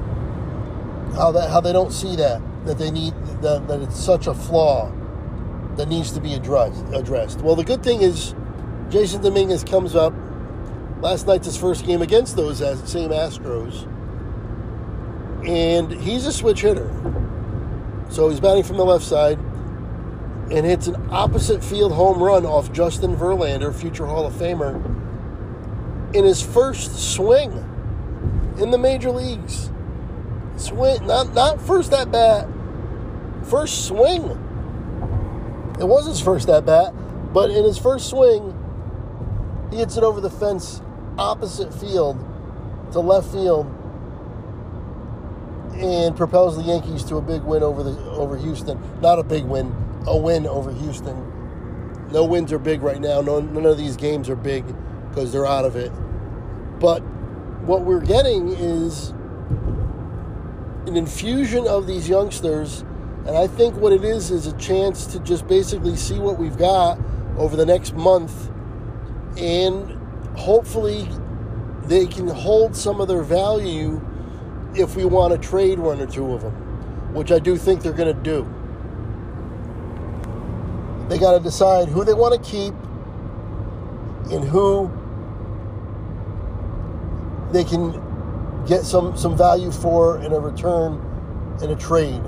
how 1.15 1.33
that 1.33 1.49
how 1.51 1.61
they 1.61 1.73
don't 1.73 1.93
see 1.93 2.17
that 2.17 2.43
that 2.67 2.77
they 2.77 2.91
need 2.91 3.15
that, 3.41 3.67
that 3.69 3.81
it's 3.81 3.99
such 3.99 4.27
a 4.27 4.35
flaw 4.35 4.93
that 5.77 5.89
needs 5.89 6.11
to 6.13 6.21
be 6.21 6.35
addressed 6.35 6.85
addressed. 6.93 7.41
Well, 7.41 7.55
the 7.55 7.65
good 7.65 7.85
thing 7.85 8.03
is 8.03 8.35
Jasson 8.91 9.23
Dominguez 9.23 9.65
comes 9.65 9.95
up. 9.95 10.13
Last 11.01 11.27
night's 11.27 11.47
his 11.47 11.57
first 11.57 11.85
game 11.85 12.03
against 12.03 12.37
those 12.37 12.59
same 12.59 13.11
Astros. 13.11 13.87
And 15.47 15.93
he's 15.93 16.27
a 16.27 16.33
switch 16.33 16.63
hitter. 16.63 16.91
So 18.09 18.29
he's 18.29 18.41
batting 18.41 18.63
from 18.63 18.77
the 18.77 18.85
left 18.85 19.05
side 19.05 19.39
and 20.51 20.65
hits 20.65 20.87
an 20.87 21.09
opposite 21.11 21.63
field 21.63 21.93
home 21.93 22.23
run 22.23 22.47
off 22.47 22.73
Justin 22.73 23.17
Verlander, 23.17 23.75
future 23.75 24.07
Hall 24.07 24.27
of 24.27 24.33
Famer, 24.35 24.77
in 26.15 26.25
his 26.25 26.41
first 26.41 27.15
swing 27.15 27.53
in 28.59 28.71
the 28.71 28.79
major 28.79 29.11
leagues. 29.11 29.71
Swing, 30.57 31.07
not 31.07 31.35
not 31.35 31.61
first 31.61 31.93
at 31.93 32.11
bat, 32.11 32.49
first 33.45 33.87
swing. 33.87 34.23
It 35.79 35.87
was 35.87 36.07
his 36.07 36.21
first 36.21 36.49
at 36.49 36.65
bat, 36.65 36.95
but 37.35 37.51
in 37.51 37.65
his 37.65 37.77
first 37.77 38.09
swing, 38.09 38.56
he 39.71 39.77
hits 39.77 39.97
it 39.97 40.05
over 40.05 40.21
the 40.21 40.31
fence, 40.31 40.81
opposite 41.19 41.73
field 41.75 42.19
to 42.93 43.01
left 43.01 43.31
field, 43.33 43.67
and 45.75 46.17
propels 46.17 46.57
the 46.57 46.63
Yankees 46.63 47.05
to 47.05 47.17
a 47.17 47.23
big 47.23 47.43
win 47.43 47.63
over 47.63 47.83
the 47.83 47.99
over 48.11 48.37
Houston. 48.37 48.81
Not 49.01 49.19
a 49.19 49.25
big 49.25 49.45
win, 49.45 49.75
a 50.07 50.17
win 50.17 50.47
over 50.47 50.73
Houston. 50.73 51.33
No 52.13 52.25
wins 52.25 52.53
are 52.53 52.59
big 52.59 52.83
right 52.83 53.01
now. 53.01 53.21
No, 53.21 53.41
none 53.41 53.67
of 53.67 53.77
these 53.77 53.97
games 53.97 54.29
are 54.29 54.37
big 54.37 54.65
because 55.09 55.33
they're 55.33 55.47
out 55.47 55.65
of 55.65 55.77
it. 55.77 55.91
But 56.79 57.01
what 57.67 57.83
we're 57.83 58.01
getting 58.01 58.49
is 58.49 59.11
an 60.87 60.97
infusion 60.97 61.67
of 61.67 61.87
these 61.87 62.09
youngsters. 62.09 62.83
And 63.27 63.37
I 63.37 63.49
think 63.49 63.75
what 63.77 63.93
it 63.93 64.05
is 64.05 64.31
is 64.31 64.47
a 64.47 64.57
chance 64.57 65.07
to 65.09 65.19
just 65.21 65.49
basically 65.49 65.97
see 65.97 66.19
what 66.19 66.39
we've 66.39 66.57
got 66.57 66.99
over 67.37 67.57
the 67.57 67.67
next 67.67 67.95
month. 67.95 68.51
And 69.37 69.99
hopefully 70.37 71.09
they 71.85 72.07
can 72.07 72.29
hold 72.29 72.77
some 72.77 73.01
of 73.01 73.09
their 73.09 73.23
value 73.23 74.01
if 74.75 74.97
we 74.97 75.05
want 75.05 75.33
to 75.33 75.49
trade 75.49 75.79
one 75.79 76.01
or 76.01 76.07
two 76.07 76.33
of 76.33 76.43
them, 76.43 76.53
which 77.15 77.33
I 77.33 77.39
do 77.39 77.57
think 77.57 77.83
they're 77.83 77.93
going 77.93 78.15
to 78.15 78.23
do. 78.23 78.47
They 81.09 81.19
got 81.19 81.33
to 81.33 81.41
decide 81.41 81.89
who 81.89 82.05
they 82.05 82.15
want 82.15 82.35
to 82.35 82.51
keep 82.51 82.75
and 84.33 84.45
who 84.45 84.91
they 87.53 87.63
can 87.63 88.65
get 88.67 88.85
some, 88.85 89.17
some 89.17 89.37
value 89.37 89.71
for 89.71 90.21
in 90.23 90.33
a 90.33 90.39
return 90.39 91.01
in 91.63 91.71
a 91.71 91.77
trade. 91.77 92.23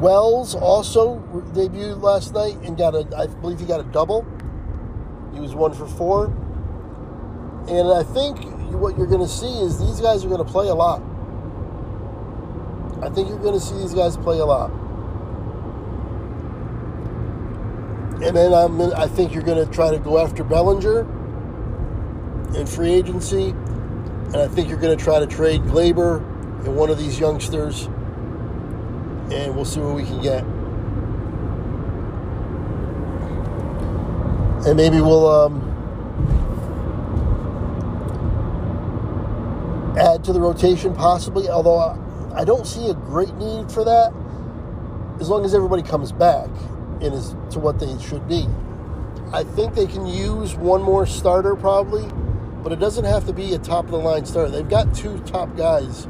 Wells 0.00 0.54
also 0.54 1.18
debuted 1.52 2.00
last 2.00 2.32
night 2.32 2.56
and 2.64 2.76
got 2.76 2.94
a, 2.94 3.06
I 3.16 3.26
believe 3.26 3.60
he 3.60 3.66
got 3.66 3.80
a 3.80 3.84
double. 3.84 4.26
He 5.32 5.40
was 5.40 5.54
one 5.54 5.72
for 5.72 5.86
four. 5.86 6.26
And 7.68 7.92
I 7.92 8.02
think 8.02 8.38
what 8.72 8.96
you're 8.96 9.06
going 9.06 9.20
to 9.20 9.28
see 9.28 9.60
is 9.60 9.78
these 9.78 10.00
guys 10.00 10.24
are 10.24 10.28
going 10.28 10.44
to 10.44 10.50
play 10.50 10.68
a 10.68 10.74
lot. 10.74 11.02
I 13.02 13.08
think 13.10 13.28
you're 13.28 13.38
going 13.38 13.54
to 13.54 13.60
see 13.60 13.76
these 13.78 13.94
guys 13.94 14.16
play 14.16 14.38
a 14.38 14.44
lot. 14.44 14.70
And 18.22 18.36
then 18.36 18.52
I'm, 18.52 18.80
I 18.80 19.06
think 19.06 19.32
you're 19.32 19.42
going 19.42 19.64
to 19.64 19.72
try 19.72 19.90
to 19.90 19.98
go 19.98 20.18
after 20.18 20.44
Bellinger 20.44 21.00
in 22.54 22.66
free 22.66 22.92
agency. 22.92 23.50
And 23.50 24.36
I 24.36 24.48
think 24.48 24.68
you're 24.68 24.78
going 24.78 24.96
to 24.96 25.02
try 25.02 25.18
to 25.18 25.26
trade 25.26 25.62
Gleyber 25.62 26.18
and 26.64 26.76
one 26.76 26.90
of 26.90 26.98
these 26.98 27.18
youngsters. 27.18 27.86
And 29.32 29.54
we'll 29.56 29.64
see 29.64 29.80
what 29.80 29.94
we 29.94 30.04
can 30.04 30.20
get. 30.20 30.44
And 34.66 34.76
maybe 34.76 35.00
we'll 35.00 35.26
um, 35.26 35.70
add 39.98 40.22
to 40.24 40.32
the 40.32 40.40
rotation 40.40 40.94
possibly, 40.94 41.48
although 41.48 41.78
I 42.34 42.44
don't 42.44 42.66
see 42.66 42.88
a 42.88 42.94
great 42.94 43.34
need 43.36 43.72
for 43.72 43.84
that 43.84 44.12
as 45.20 45.28
long 45.28 45.44
as 45.44 45.54
everybody 45.54 45.82
comes 45.82 46.12
back 46.12 46.48
and 47.00 47.14
is 47.14 47.34
to 47.50 47.58
what 47.58 47.78
they 47.80 47.98
should 48.00 48.26
be. 48.28 48.46
I 49.32 49.44
think 49.44 49.74
they 49.74 49.86
can 49.86 50.06
use 50.06 50.54
one 50.54 50.82
more 50.82 51.06
starter 51.06 51.54
probably, 51.56 52.10
but 52.62 52.72
it 52.72 52.80
doesn't 52.80 53.04
have 53.04 53.26
to 53.26 53.32
be 53.32 53.54
a 53.54 53.58
top 53.58 53.86
of 53.86 53.90
the 53.92 53.98
line 53.98 54.26
starter. 54.26 54.50
They've 54.50 54.68
got 54.68 54.94
two 54.94 55.18
top 55.20 55.56
guys. 55.56 56.06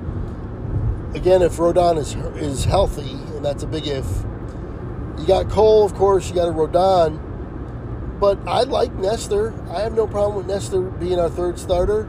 Again, 1.15 1.43
if 1.43 1.57
Rodon 1.57 1.99
is 1.99 2.15
is 2.41 2.65
healthy, 2.65 3.11
and 3.11 3.45
that's 3.45 3.63
a 3.63 3.67
big 3.67 3.87
if. 3.87 4.07
You 5.19 5.27
got 5.27 5.51
Cole, 5.51 5.85
of 5.85 5.95
course. 5.95 6.29
You 6.29 6.35
got 6.35 6.49
a 6.49 6.53
Rodon, 6.53 7.21
but 8.21 8.39
I 8.47 8.63
like 8.65 8.93
Nestor. 8.95 9.55
I 9.71 9.81
have 9.81 9.95
no 9.95 10.07
problem 10.07 10.37
with 10.37 10.47
Nestor 10.47 10.83
being 10.83 11.19
our 11.19 11.31
third 11.31 11.59
starter. 11.59 12.09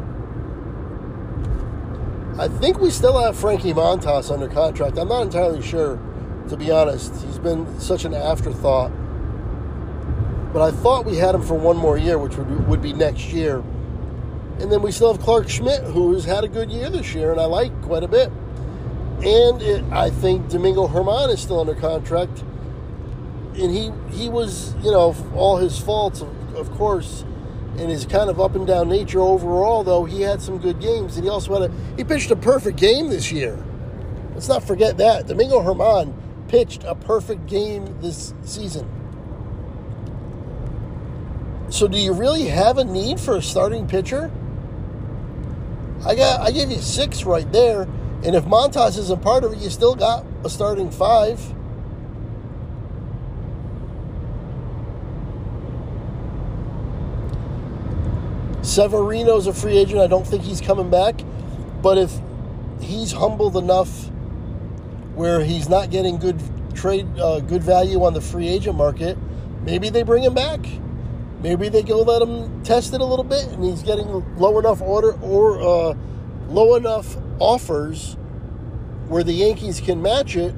I 2.37 2.47
think 2.47 2.79
we 2.79 2.91
still 2.91 3.17
have 3.19 3.37
Frankie 3.37 3.73
Montas 3.73 4.31
under 4.31 4.47
contract. 4.47 4.97
I'm 4.97 5.07
not 5.07 5.21
entirely 5.21 5.61
sure 5.61 5.99
to 6.51 6.57
be 6.57 6.69
honest. 6.69 7.13
He's 7.23 7.39
been 7.39 7.79
such 7.79 8.03
an 8.03 8.13
afterthought. 8.13 8.91
But 10.51 10.61
I 10.61 10.71
thought 10.71 11.05
we 11.05 11.15
had 11.15 11.33
him 11.33 11.41
for 11.41 11.53
one 11.53 11.77
more 11.77 11.97
year, 11.97 12.17
which 12.17 12.35
would, 12.35 12.67
would 12.67 12.81
be 12.81 12.91
next 12.91 13.31
year. 13.31 13.63
And 14.59 14.69
then 14.69 14.81
we 14.81 14.91
still 14.91 15.13
have 15.13 15.21
Clarke 15.23 15.47
Schmidt, 15.49 15.81
who 15.83 16.13
has 16.13 16.25
had 16.25 16.43
a 16.43 16.49
good 16.49 16.69
year 16.69 16.89
this 16.89 17.15
year, 17.15 17.31
and 17.31 17.39
I 17.39 17.45
like 17.45 17.71
quite 17.83 18.03
a 18.03 18.07
bit. 18.07 18.29
And 19.23 19.61
it, 19.61 19.83
I 19.93 20.09
think 20.09 20.49
Domingo 20.49 20.87
Germán 20.89 21.29
is 21.29 21.39
still 21.39 21.61
under 21.61 21.73
contract. 21.73 22.43
And 23.53 23.71
he, 23.71 23.91
he 24.15 24.29
was, 24.29 24.73
you 24.83 24.91
know, 24.91 25.15
all 25.35 25.57
his 25.57 25.77
faults, 25.77 26.21
of, 26.21 26.55
of 26.55 26.71
course, 26.71 27.25
and 27.77 27.89
his 27.89 28.05
kind 28.05 28.29
of 28.29 28.39
up 28.39 28.55
and 28.55 28.65
down 28.65 28.89
nature 28.89 29.19
overall, 29.19 29.83
though, 29.83 30.05
he 30.05 30.21
had 30.21 30.41
some 30.41 30.57
good 30.57 30.79
games. 30.79 31.15
And 31.15 31.25
he 31.25 31.29
also 31.29 31.59
had 31.59 31.69
a, 31.69 31.73
he 31.97 32.03
pitched 32.03 32.31
a 32.31 32.35
perfect 32.35 32.77
game 32.77 33.09
this 33.09 33.31
year. 33.31 33.61
Let's 34.33 34.47
not 34.47 34.63
forget 34.63 34.97
that. 34.97 35.27
Domingo 35.27 35.61
Germán 35.61 36.13
pitched 36.47 36.83
a 36.83 36.95
perfect 36.95 37.47
game 37.47 38.01
this 38.01 38.33
season. 38.43 38.89
So 41.69 41.87
do 41.87 41.97
you 41.97 42.13
really 42.13 42.47
have 42.47 42.77
a 42.77 42.83
need 42.83 43.19
for 43.19 43.37
a 43.37 43.41
starting 43.41 43.87
pitcher? 43.87 44.29
I 46.05 46.15
got 46.15 46.41
I 46.41 46.51
gave 46.51 46.69
you 46.69 46.79
six 46.79 47.23
right 47.23 47.49
there, 47.51 47.83
and 48.23 48.35
if 48.35 48.43
Montas 48.45 48.97
isn't 48.97 49.21
part 49.21 49.43
of 49.43 49.53
it, 49.53 49.59
you 49.59 49.69
still 49.69 49.95
got 49.95 50.25
a 50.43 50.49
starting 50.49 50.91
five. 50.91 51.39
Severino's 58.61 59.47
a 59.47 59.53
free 59.53 59.77
agent. 59.77 59.99
I 59.99 60.07
don't 60.07 60.25
think 60.25 60.43
he's 60.43 60.61
coming 60.61 60.89
back. 60.89 61.21
But 61.81 61.97
if 61.97 62.11
he's 62.79 63.11
humbled 63.11 63.57
enough 63.57 64.09
where 65.15 65.43
he's 65.43 65.67
not 65.67 65.89
getting 65.89 66.17
good 66.17 66.39
trade, 66.75 67.07
uh, 67.19 67.39
good 67.39 67.63
value 67.63 68.03
on 68.03 68.13
the 68.13 68.21
free 68.21 68.47
agent 68.47 68.77
market, 68.77 69.17
maybe 69.63 69.89
they 69.89 70.03
bring 70.03 70.23
him 70.23 70.33
back. 70.33 70.59
Maybe 71.41 71.69
they 71.69 71.81
go 71.81 72.01
let 72.01 72.21
him 72.21 72.63
test 72.63 72.93
it 72.93 73.01
a 73.01 73.05
little 73.05 73.25
bit, 73.25 73.47
and 73.47 73.63
he's 73.63 73.81
getting 73.81 74.07
low 74.37 74.59
enough 74.59 74.79
order 74.79 75.13
or 75.21 75.59
uh, 75.59 75.95
low 76.49 76.75
enough 76.75 77.17
offers 77.39 78.15
where 79.07 79.23
the 79.23 79.33
Yankees 79.33 79.81
can 79.81 80.01
match 80.01 80.35
it 80.35 80.53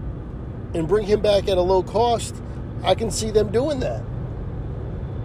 and 0.73 0.87
bring 0.87 1.05
him 1.05 1.21
back 1.21 1.47
at 1.47 1.57
a 1.57 1.61
low 1.61 1.83
cost. 1.83 2.35
I 2.83 2.95
can 2.95 3.11
see 3.11 3.31
them 3.31 3.49
doing 3.49 3.79
that. 3.79 4.03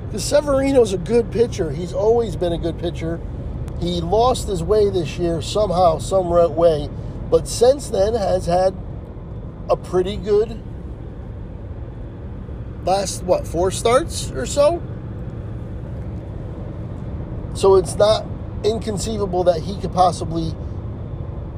Because 0.08 0.24
Severino's 0.24 0.94
a 0.94 0.98
good 0.98 1.30
pitcher. 1.30 1.70
He's 1.70 1.92
always 1.92 2.34
been 2.34 2.54
a 2.54 2.58
good 2.58 2.78
pitcher. 2.78 3.20
He 3.78 4.00
lost 4.00 4.48
his 4.48 4.62
way 4.62 4.88
this 4.88 5.18
year 5.18 5.42
somehow, 5.42 5.98
some 5.98 6.28
way, 6.28 6.88
but 7.30 7.46
since 7.46 7.88
then 7.90 8.14
has 8.14 8.46
had 8.46 8.74
a 9.68 9.76
pretty 9.76 10.16
good 10.16 10.62
last 12.86 13.22
what 13.22 13.46
four 13.46 13.70
starts 13.70 14.30
or 14.30 14.46
so. 14.46 14.82
So 17.54 17.76
it's 17.76 17.96
not 17.96 18.24
inconceivable 18.64 19.44
that 19.44 19.60
he 19.60 19.78
could 19.78 19.92
possibly 19.92 20.54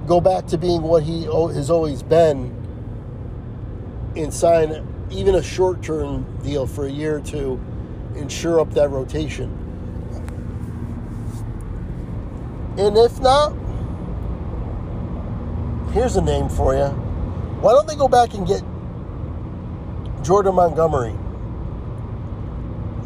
go 0.08 0.20
back 0.20 0.46
to 0.48 0.58
being 0.58 0.82
what 0.82 1.04
he 1.04 1.22
has 1.22 1.70
always 1.70 2.02
been 2.02 2.56
and 4.16 4.34
sign 4.34 4.84
even 5.12 5.36
a 5.36 5.42
short 5.42 5.84
term 5.84 6.26
deal 6.42 6.66
for 6.66 6.86
a 6.86 6.90
year 6.90 7.18
or 7.18 7.20
two 7.20 7.60
and 8.16 8.30
shore 8.30 8.60
up 8.60 8.70
that 8.74 8.90
rotation. 8.90 9.50
And 12.78 12.96
if 12.96 13.20
not, 13.20 13.52
here's 15.92 16.16
a 16.16 16.22
name 16.22 16.48
for 16.48 16.74
you. 16.74 16.86
Why 17.60 17.72
don't 17.72 17.86
they 17.86 17.96
go 17.96 18.08
back 18.08 18.34
and 18.34 18.46
get 18.46 18.62
Jordan 20.22 20.54
Montgomery? 20.54 21.14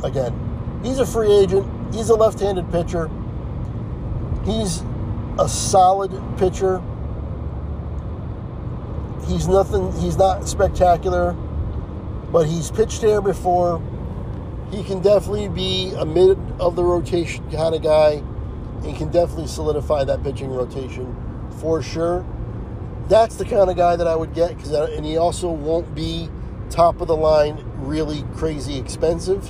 Again, 0.05 0.81
he's 0.85 0.99
a 0.99 1.07
free 1.07 1.33
agent. 1.33 1.67
He's 1.95 2.11
a 2.11 2.15
left 2.15 2.39
handed 2.41 2.71
pitcher. 2.71 3.11
He's 4.45 4.83
a 5.39 5.49
solid 5.49 6.13
pitcher. 6.39 6.83
He's 9.27 9.49
nothing, 9.49 9.91
he's 10.01 10.17
not 10.19 10.47
spectacular, 10.47 11.33
but 12.31 12.47
he's 12.47 12.71
pitched 12.71 13.01
there 13.01 13.23
before. 13.23 13.81
He 14.75 14.83
can 14.83 15.01
definitely 15.01 15.49
be 15.49 15.93
a 15.97 16.05
mid 16.05 16.37
of 16.59 16.75
the 16.75 16.83
rotation 16.83 17.49
kind 17.53 17.77
of 17.77 17.83
guy. 17.83 18.21
He 18.85 18.93
can 18.93 19.09
definitely 19.09 19.47
solidify 19.47 20.03
that 20.05 20.25
pitching 20.25 20.51
rotation 20.51 21.15
for 21.61 21.81
sure. 21.81 22.27
That's 23.09 23.37
the 23.37 23.45
kind 23.45 23.71
of 23.71 23.77
guy 23.77 23.95
that 23.95 24.09
I 24.09 24.17
would 24.17 24.35
get 24.35 24.57
because, 24.57 24.73
and 24.73 25.07
he 25.07 25.17
also 25.17 25.49
won't 25.49 25.95
be 25.95 26.29
top 26.71 27.01
of 27.01 27.07
the 27.07 27.17
line, 27.17 27.65
really 27.77 28.25
crazy 28.35 28.77
expensive. 28.77 29.43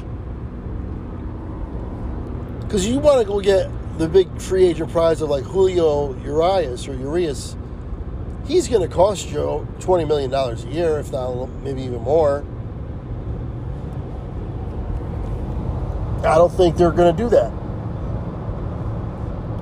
Because 2.60 2.86
you 2.86 2.98
want 2.98 3.20
to 3.20 3.26
go 3.26 3.40
get 3.40 3.70
the 3.96 4.08
big 4.08 4.28
free 4.38 4.66
agent 4.66 4.90
prize 4.90 5.22
of 5.22 5.30
like 5.30 5.44
Julio 5.44 6.14
Urias 6.22 6.86
or 6.86 6.94
Urias, 6.94 7.56
he's 8.46 8.68
going 8.68 8.86
to 8.86 8.94
cost 8.94 9.30
you 9.30 9.66
$20 9.78 10.06
million 10.06 10.34
a 10.34 10.54
year, 10.70 10.98
if 10.98 11.10
not 11.10 11.48
maybe 11.62 11.82
even 11.82 12.02
more. 12.02 12.44
I 16.24 16.36
don't 16.36 16.52
think 16.52 16.76
they're 16.76 16.90
going 16.90 17.14
to 17.14 17.22
do 17.22 17.28
that. 17.30 17.52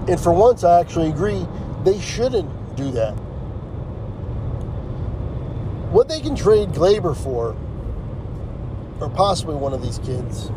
And 0.08 0.20
for 0.20 0.32
once, 0.32 0.64
I 0.64 0.80
actually 0.80 1.10
agree 1.10 1.46
they 1.84 2.00
shouldn't 2.00 2.76
do 2.76 2.90
that. 2.92 3.12
What 5.92 6.08
they 6.08 6.20
can 6.20 6.34
trade 6.34 6.70
Gleyber 6.70 7.16
for, 7.16 7.56
or 9.00 9.10
possibly 9.10 9.54
one 9.54 9.72
of 9.72 9.82
these 9.82 9.98
kids, 9.98 10.50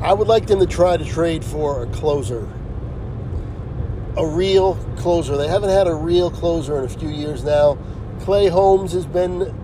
I 0.00 0.12
would 0.12 0.28
like 0.28 0.46
them 0.46 0.60
to 0.60 0.66
try 0.66 0.96
to 0.96 1.04
trade 1.04 1.44
for 1.44 1.82
a 1.82 1.86
closer. 1.86 2.48
A 4.16 4.26
real 4.26 4.76
closer. 4.96 5.36
They 5.36 5.48
haven't 5.48 5.70
had 5.70 5.86
a 5.86 5.94
real 5.94 6.30
closer 6.30 6.78
in 6.78 6.84
a 6.84 6.88
few 6.88 7.08
years 7.08 7.44
now. 7.44 7.76
Clay 8.20 8.48
Holmes 8.48 8.92
has 8.92 9.04
been 9.04 9.54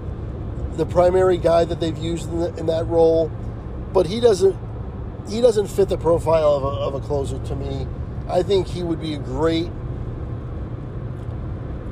the 0.77 0.87
primary 0.87 1.39
guy 1.39 1.65
that 1.65 1.81
they've 1.81 1.97
used 1.97 2.29
in, 2.31 2.41
the, 2.41 2.55
in 2.57 2.67
that 2.67 2.87
role, 2.87 3.31
but 3.93 4.07
he 4.07 4.21
doesn't 4.21 4.57
he 5.29 5.41
doesn't 5.41 5.69
fit 5.69 5.89
the 5.89 5.99
profile 5.99 6.55
of 6.55 6.65
a, 6.65 6.67
of 6.67 6.95
a 6.95 7.01
closer 7.01 7.39
to 7.39 7.55
me. 7.55 7.87
I 8.29 8.43
think 8.43 8.67
he 8.67 8.83
would 8.83 9.01
be 9.01 9.15
a 9.15 9.19
great 9.19 9.71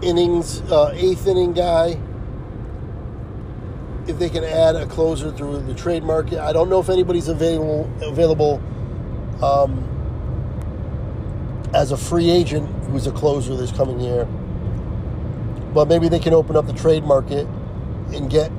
innings, 0.03 0.61
uh, 0.63 0.93
eighth 0.95 1.27
inning 1.27 1.53
guy. 1.53 2.01
If 4.07 4.19
they 4.19 4.29
can 4.29 4.43
add 4.43 4.75
a 4.75 4.87
closer 4.87 5.31
through 5.31 5.61
the 5.63 5.75
trade 5.75 6.03
market, 6.03 6.41
I 6.41 6.53
don't 6.53 6.69
know 6.69 6.81
if 6.81 6.89
anybody's 6.89 7.29
available 7.29 7.91
available 8.03 8.61
um, 9.43 9.87
as 11.73 11.93
a 11.93 11.97
free 11.97 12.31
agent 12.31 12.69
who's 12.87 13.07
a 13.07 13.13
closer 13.13 13.57
this 13.57 13.71
coming 13.71 14.01
year. 14.01 14.25
But 15.73 15.87
maybe 15.87 16.09
they 16.09 16.19
can 16.19 16.35
open 16.35 16.57
up 16.57 16.67
the 16.67 16.73
trade 16.73 17.05
market 17.05 17.47
and 18.13 18.29
get 18.29 18.51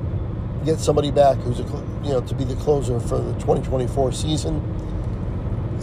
get 0.64 0.78
somebody 0.78 1.10
back 1.10 1.36
who's 1.38 1.60
a 1.60 1.64
you 2.02 2.10
know 2.10 2.20
to 2.20 2.34
be 2.34 2.44
the 2.44 2.56
closer 2.56 2.98
for 3.00 3.18
the 3.18 3.32
2024 3.34 4.12
season. 4.12 4.56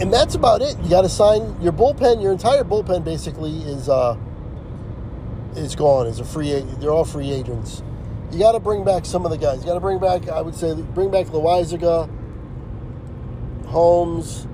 And 0.00 0.10
that's 0.10 0.34
about 0.34 0.62
it. 0.62 0.78
You 0.82 0.88
got 0.88 1.02
to 1.02 1.10
sign 1.10 1.60
your 1.60 1.72
bullpen. 1.72 2.22
Your 2.22 2.32
entire 2.32 2.64
bullpen 2.64 3.04
basically 3.04 3.58
is 3.62 3.88
uh, 3.88 4.16
is 5.56 5.74
gone. 5.76 6.06
Is 6.06 6.20
a 6.20 6.24
free. 6.24 6.58
They're 6.78 6.90
all 6.90 7.04
free 7.04 7.30
agents. 7.30 7.82
You 8.32 8.38
got 8.38 8.52
to 8.52 8.60
bring 8.60 8.84
back 8.84 9.04
some 9.04 9.24
of 9.24 9.30
the 9.30 9.38
guys. 9.38 9.60
You 9.60 9.66
got 9.66 9.74
to 9.74 9.80
bring 9.80 9.98
back. 9.98 10.28
I 10.28 10.40
would 10.40 10.54
say 10.54 10.74
bring 10.74 11.10
back 11.10 11.26
Loaisiga, 11.26 12.08
Holmes, 13.66 14.46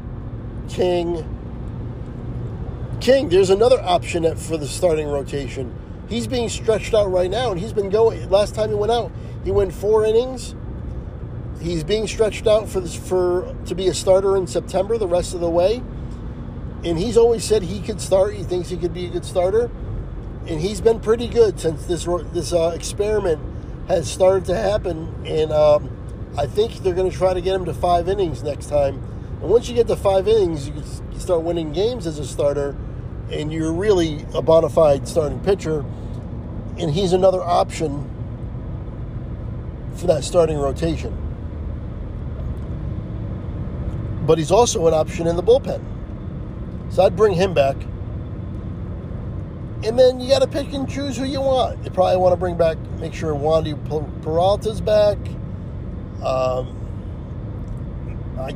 King. 0.68 1.24
King. 3.00 3.28
There's 3.28 3.50
another 3.50 3.80
option 3.82 4.34
for 4.36 4.56
the 4.56 4.66
starting 4.66 5.06
rotation. 5.06 5.72
He's 6.08 6.26
being 6.26 6.48
stretched 6.48 6.94
out 6.94 7.10
right 7.10 7.30
now, 7.30 7.52
and 7.52 7.60
he's 7.60 7.72
been 7.72 7.90
going. 7.90 8.28
Last 8.30 8.54
time 8.54 8.70
he 8.70 8.74
went 8.74 8.92
out, 8.92 9.12
he 9.46 9.52
went 9.52 9.72
four 9.72 10.04
innings. 10.04 10.56
He's 11.60 11.84
being 11.84 12.08
stretched 12.08 12.48
out 12.48 12.68
for 12.68 12.82
for 12.82 13.54
to 13.66 13.76
be 13.76 13.86
a 13.86 13.94
starter 13.94 14.36
in 14.36 14.48
September 14.48 14.98
the 14.98 15.06
rest 15.06 15.34
of 15.34 15.40
the 15.40 15.48
way. 15.48 15.84
And 16.84 16.98
he's 16.98 17.16
always 17.16 17.44
said 17.44 17.62
he 17.62 17.80
could 17.80 18.00
start. 18.00 18.34
He 18.34 18.42
thinks 18.42 18.68
he 18.68 18.76
could 18.76 18.92
be 18.92 19.06
a 19.06 19.08
good 19.08 19.24
starter, 19.24 19.70
and 20.48 20.60
he's 20.60 20.80
been 20.80 20.98
pretty 20.98 21.28
good 21.28 21.60
since 21.60 21.86
this 21.86 22.06
this 22.32 22.52
uh, 22.52 22.72
experiment 22.74 23.40
has 23.86 24.10
started 24.10 24.46
to 24.46 24.56
happen. 24.56 25.14
And 25.24 25.52
um, 25.52 25.96
I 26.36 26.46
think 26.46 26.82
they're 26.82 26.92
going 26.92 27.10
to 27.10 27.16
try 27.16 27.32
to 27.32 27.40
get 27.40 27.54
him 27.54 27.66
to 27.66 27.74
five 27.74 28.08
innings 28.08 28.42
next 28.42 28.66
time. 28.66 28.96
And 29.40 29.48
once 29.48 29.68
you 29.68 29.76
get 29.76 29.86
to 29.86 29.96
five 29.96 30.26
innings, 30.26 30.66
you 30.66 30.72
can 30.72 31.20
start 31.20 31.42
winning 31.42 31.72
games 31.72 32.08
as 32.08 32.18
a 32.18 32.26
starter, 32.26 32.74
and 33.30 33.52
you're 33.52 33.72
really 33.72 34.26
a 34.34 34.42
bona 34.42 34.68
fide 34.68 35.06
starting 35.06 35.38
pitcher. 35.38 35.84
And 36.78 36.90
he's 36.90 37.12
another 37.12 37.40
option 37.40 38.10
for 39.96 40.06
that 40.06 40.24
starting 40.24 40.58
rotation. 40.58 41.16
But 44.26 44.38
he's 44.38 44.50
also 44.50 44.86
an 44.86 44.94
option 44.94 45.26
in 45.26 45.36
the 45.36 45.42
bullpen. 45.42 45.82
So 46.90 47.02
I'd 47.04 47.16
bring 47.16 47.34
him 47.34 47.54
back. 47.54 47.76
And 49.84 49.98
then 49.98 50.20
you 50.20 50.28
got 50.28 50.40
to 50.40 50.48
pick 50.48 50.72
and 50.72 50.88
choose 50.88 51.16
who 51.16 51.24
you 51.24 51.40
want. 51.40 51.84
You 51.84 51.90
probably 51.90 52.16
want 52.16 52.32
to 52.32 52.36
bring 52.36 52.56
back, 52.56 52.78
make 52.98 53.14
sure 53.14 53.34
Wandy 53.34 53.74
Peralta's 54.22 54.80
back. 54.80 55.18
Um, 56.24 56.74
I 58.38 58.54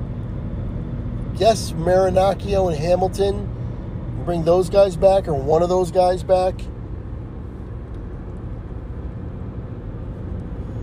guess 1.38 1.72
Marinaccio 1.72 2.72
and 2.72 2.80
Hamilton. 2.80 3.46
Bring 4.24 4.44
those 4.44 4.68
guys 4.70 4.96
back, 4.96 5.28
or 5.28 5.34
one 5.34 5.62
of 5.62 5.68
those 5.68 5.90
guys 5.90 6.22
back. 6.22 6.54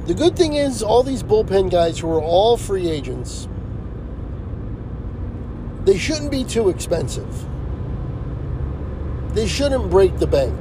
The 0.08 0.14
good 0.14 0.38
thing 0.38 0.54
is, 0.54 0.82
all 0.82 1.04
these 1.04 1.22
bullpen 1.22 1.70
guys 1.70 2.00
who 2.00 2.10
are 2.10 2.22
all 2.22 2.56
free 2.56 2.90
agents, 2.90 3.50
they 5.84 5.98
shouldn't 5.98 6.32
be 6.32 6.46
too 6.46 6.70
expensive. 6.70 7.28
They 9.34 9.50
shouldn't 9.50 9.90
break 9.90 10.18
the 10.18 10.28
bank. 10.28 10.56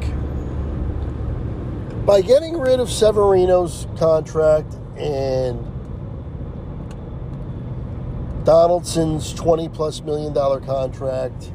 By 2.05 2.23
getting 2.23 2.59
rid 2.59 2.81
of 2.81 2.91
Severino's 2.91 3.87
contract 3.97 4.75
and 4.97 5.65
Donaldson's 8.45 9.33
20 9.33 9.69
plus 9.69 10.01
million 10.01 10.33
dollar 10.33 10.59
contract, 10.59 11.53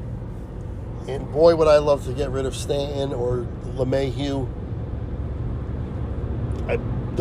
and 1.10 1.30
boy, 1.34 1.58
would 1.58 1.68
I 1.68 1.80
love 1.80 2.06
to 2.06 2.14
get 2.14 2.30
rid 2.30 2.46
of 2.46 2.56
Stanton 2.56 3.12
or 3.12 3.46
LeMahieu. 3.76 4.48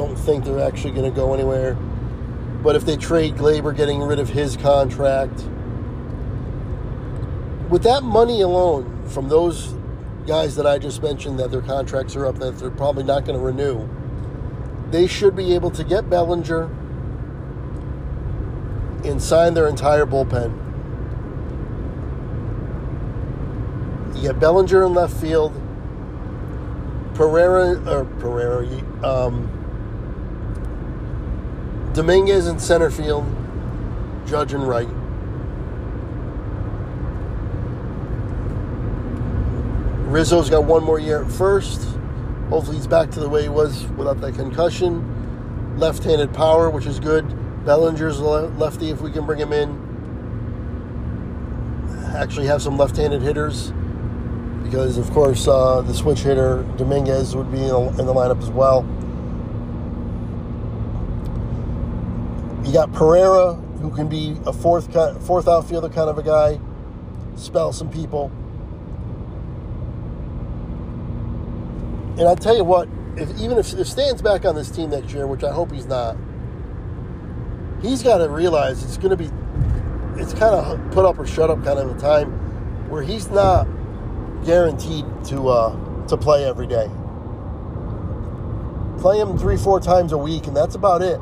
Don't 0.01 0.16
think 0.16 0.46
they're 0.46 0.66
actually 0.66 0.92
going 0.92 1.05
to 1.05 1.14
go 1.14 1.34
anywhere. 1.34 1.74
But 1.74 2.74
if 2.74 2.86
they 2.86 2.96
trade 2.96 3.34
Gleyber, 3.34 3.76
getting 3.76 4.01
rid 4.01 4.18
of 4.18 4.30
his 4.30 4.57
contract, 4.57 5.44
with 7.68 7.82
that 7.82 8.03
money 8.03 8.40
alone 8.40 9.07
from 9.11 9.28
those 9.28 9.74
guys 10.26 10.57
that 10.57 10.66
I 10.66 10.78
just 10.78 11.03
mentioned 11.03 11.38
that 11.38 11.51
their 11.51 11.61
contracts 11.61 12.16
are 12.16 12.24
up, 12.24 12.38
that 12.38 12.59
they're 12.59 12.70
probably 12.70 13.05
not 13.05 13.26
going 13.26 13.38
to 13.38 13.44
renew, 13.44 13.86
they 14.90 15.07
should 15.07 15.36
be 15.36 15.55
able 15.55 15.70
to 15.72 15.84
get 15.84 16.09
Bellinger 16.09 16.62
and 19.05 19.20
sign 19.20 19.53
their 19.53 19.68
entire 19.68 20.07
bullpen. 20.07 20.57
You 24.16 24.22
get 24.22 24.40
Bellinger 24.40 24.86
in 24.86 24.94
left 24.94 25.20
field, 25.20 25.53
Pereira 27.12 27.78
or 27.86 28.07
Pereira, 28.07 28.66
um, 29.05 29.60
Dominguez 31.93 32.47
in 32.47 32.59
center 32.59 32.91
field, 32.91 33.26
Judge 34.26 34.53
and 34.53 34.66
right. 34.66 34.88
Rizzo's 40.11 40.49
got 40.51 40.64
one 40.64 40.84
more 40.84 41.01
year 41.01 41.24
at 41.24 41.30
first. 41.32 41.82
Hopefully, 42.49 42.76
he's 42.76 42.86
back 42.86 43.11
to 43.12 43.20
the 43.20 43.28
way 43.28 43.43
he 43.43 43.49
was 43.49 43.86
without 43.97 44.20
that 44.20 44.34
concussion. 44.34 45.78
Left 45.78 46.03
handed 46.05 46.32
power, 46.32 46.70
which 46.70 46.86
is 46.86 47.01
good. 47.01 47.26
Bellinger's 47.64 48.20
lefty 48.20 48.91
if 48.91 49.01
we 49.01 49.11
can 49.11 49.26
bring 49.26 49.38
him 49.38 49.53
in. 49.53 49.88
Actually, 52.16 52.47
have 52.47 52.62
some 52.62 52.76
left 52.76 52.97
handed 52.97 53.22
hitters 53.22 53.72
because, 54.62 54.97
of 54.99 55.11
course, 55.11 55.49
uh, 55.49 55.80
the 55.80 55.95
switch 55.95 56.20
hitter 56.20 56.64
Dominguez 56.76 57.34
would 57.34 57.51
be 57.51 57.59
in 57.59 57.97
the 57.97 58.14
lineup 58.14 58.41
as 58.43 58.51
well. 58.51 58.82
You 62.65 62.73
got 62.73 62.93
Pereira, 62.93 63.55
who 63.55 63.91
can 63.91 64.09
be 64.09 64.37
a 64.47 64.53
fourth 64.53 64.93
fourth 65.27 65.49
outfielder 65.49 65.89
kind 65.89 66.11
of 66.11 66.19
a 66.19 66.23
guy, 66.23 66.61
spell 67.37 67.73
some 67.73 67.91
people. 67.91 68.31
And 72.19 72.29
I 72.29 72.35
tell 72.35 72.55
you 72.55 72.65
what, 72.65 72.89
if 73.17 73.31
even 73.41 73.57
if, 73.59 73.73
if 73.73 73.87
Stan's 73.87 74.21
back 74.21 74.45
on 74.45 74.55
this 74.55 74.71
team 74.71 74.91
next 74.91 75.13
year, 75.13 75.27
which 75.27 75.43
I 75.43 75.53
hope 75.53 75.73
he's 75.73 75.87
not, 75.87 76.17
he's 77.81 78.03
got 78.03 78.19
to 78.19 78.29
realize 78.29 78.85
it's 78.85 78.99
going 78.99 79.11
to 79.11 79.17
be, 79.17 79.31
it's 80.21 80.35
kind 80.35 80.55
of 80.55 80.91
put 80.93 81.07
up 81.07 81.19
or 81.19 81.27
shut 81.27 81.49
up 81.49 81.65
kind 81.65 81.79
of 81.79 81.97
a 81.97 81.99
time 81.99 82.31
where 82.91 83.03
he's 83.03 83.31
not 83.31 83.67
guaranteed 84.45 85.07
to 85.25 85.49
uh, 85.49 86.07
to 86.09 86.17
play 86.17 86.45
every 86.45 86.67
day. 86.67 86.91
Play 89.01 89.19
him 89.19 89.39
three, 89.39 89.57
four 89.57 89.81
times 89.81 90.13
a 90.13 90.19
week, 90.19 90.47
and 90.47 90.55
that's 90.55 90.75
about 90.75 91.01
it. 91.01 91.21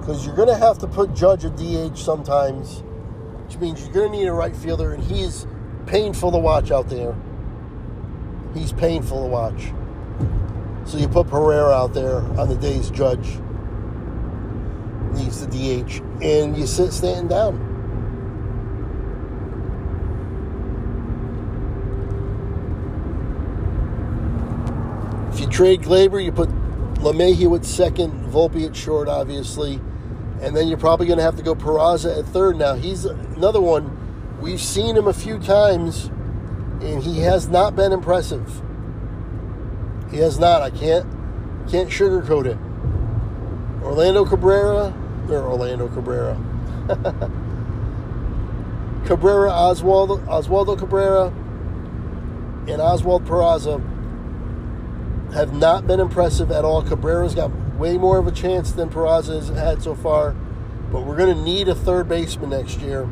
Because 0.00 0.24
you're 0.26 0.34
going 0.34 0.48
to 0.48 0.56
have 0.56 0.78
to 0.78 0.86
put 0.86 1.14
Judge 1.14 1.44
a 1.44 1.50
DH 1.50 1.96
sometimes, 1.96 2.82
which 3.44 3.58
means 3.58 3.82
you're 3.84 3.92
going 3.92 4.10
to 4.10 4.18
need 4.18 4.26
a 4.26 4.32
right 4.32 4.56
fielder, 4.56 4.94
and 4.94 5.04
he's 5.04 5.46
painful 5.86 6.32
to 6.32 6.38
watch 6.38 6.70
out 6.70 6.88
there. 6.88 7.14
He's 8.54 8.72
painful 8.72 9.22
to 9.22 9.28
watch. 9.28 9.72
So 10.84 10.98
you 10.98 11.06
put 11.06 11.28
Pereira 11.28 11.70
out 11.70 11.94
there 11.94 12.16
on 12.16 12.48
the 12.48 12.56
days 12.56 12.90
Judge 12.90 13.38
needs 15.12 15.44
the 15.44 15.46
DH, 15.46 16.00
and 16.22 16.56
you 16.56 16.66
sit 16.66 16.92
Stanton 16.92 17.28
down. 17.28 17.66
If 25.32 25.40
you 25.40 25.46
trade 25.46 25.82
Gleyber, 25.82 26.22
you 26.24 26.32
put 26.32 26.48
LeMahieu 26.96 27.56
at 27.56 27.64
second, 27.64 28.12
Volpe 28.32 28.66
at 28.66 28.74
short, 28.74 29.08
obviously, 29.08 29.80
and 30.40 30.56
then 30.56 30.68
you're 30.68 30.78
probably 30.78 31.06
going 31.06 31.18
to 31.18 31.24
have 31.24 31.36
to 31.36 31.42
go 31.42 31.54
Peraza 31.54 32.18
at 32.18 32.24
third. 32.26 32.56
Now 32.56 32.74
he's 32.74 33.04
another 33.04 33.60
one. 33.60 33.96
We've 34.40 34.60
seen 34.60 34.96
him 34.96 35.06
a 35.06 35.12
few 35.12 35.38
times, 35.38 36.06
and 36.80 37.02
he 37.02 37.20
has 37.20 37.48
not 37.48 37.76
been 37.76 37.92
impressive. 37.92 38.62
He 40.10 40.18
has 40.18 40.38
not. 40.38 40.62
I 40.62 40.70
can't 40.70 41.06
can't 41.70 41.90
sugarcoat 41.90 42.46
it. 42.46 42.58
Orlando 43.84 44.24
Cabrera 44.24 44.94
or 45.28 45.36
Orlando 45.36 45.88
Cabrera. 45.88 46.34
Cabrera 49.06 49.50
Oswaldo 49.50 50.24
Oswaldo 50.26 50.78
Cabrera 50.78 51.28
and 52.68 52.80
Oswald 52.80 53.24
Peraza 53.24 53.80
have 55.32 55.54
not 55.54 55.86
been 55.86 56.00
impressive 56.00 56.50
at 56.50 56.64
all. 56.64 56.82
Cabrera's 56.82 57.34
got 57.34 57.50
way 57.80 57.96
more 57.96 58.18
of 58.18 58.26
a 58.26 58.30
chance 58.30 58.72
than 58.72 58.90
Peraza 58.90 59.34
has 59.34 59.48
had 59.48 59.82
so 59.82 59.94
far, 59.94 60.32
but 60.92 61.06
we're 61.06 61.16
going 61.16 61.34
to 61.34 61.42
need 61.42 61.66
a 61.66 61.74
third 61.74 62.08
baseman 62.08 62.50
next 62.50 62.78
year. 62.80 63.04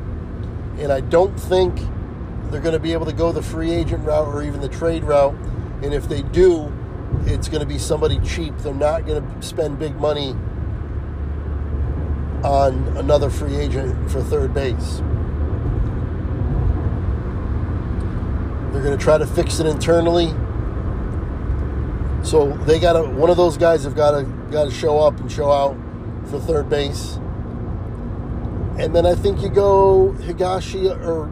And 0.78 0.92
I 0.92 1.00
don't 1.00 1.34
think 1.40 1.74
they're 2.50 2.60
going 2.60 2.74
to 2.74 2.78
be 2.78 2.92
able 2.92 3.06
to 3.06 3.14
go 3.14 3.32
the 3.32 3.42
free 3.42 3.70
agent 3.70 4.04
route 4.04 4.28
or 4.28 4.42
even 4.42 4.60
the 4.60 4.68
trade 4.68 5.04
route. 5.04 5.34
And 5.82 5.94
if 5.94 6.06
they 6.06 6.20
do, 6.20 6.70
it's 7.24 7.48
going 7.48 7.60
to 7.60 7.66
be 7.66 7.78
somebody 7.78 8.20
cheap. 8.20 8.56
They're 8.58 8.74
not 8.74 9.06
going 9.06 9.22
to 9.22 9.42
spend 9.42 9.78
big 9.78 9.96
money 9.96 10.36
on 12.44 12.86
another 12.98 13.30
free 13.30 13.56
agent 13.56 14.10
for 14.10 14.22
third 14.22 14.52
base. 14.52 14.98
They're 18.72 18.82
going 18.82 18.96
to 18.96 19.02
try 19.02 19.16
to 19.16 19.26
fix 19.26 19.60
it 19.60 19.66
internally. 19.66 20.34
So 22.28 22.52
they 22.66 22.78
got 22.78 22.92
to 22.92 23.08
one 23.08 23.30
of 23.30 23.38
those 23.38 23.56
guys 23.56 23.84
have 23.84 23.96
got 23.96 24.10
to 24.10 24.24
got 24.50 24.64
to 24.64 24.70
show 24.70 24.98
up 24.98 25.18
and 25.18 25.32
show 25.32 25.50
out 25.50 25.74
for 26.26 26.38
third 26.38 26.68
base. 26.68 27.14
And 28.78 28.94
then 28.94 29.06
I 29.06 29.14
think 29.14 29.40
you 29.40 29.48
go 29.48 30.14
Higashi 30.18 30.90
or 31.06 31.30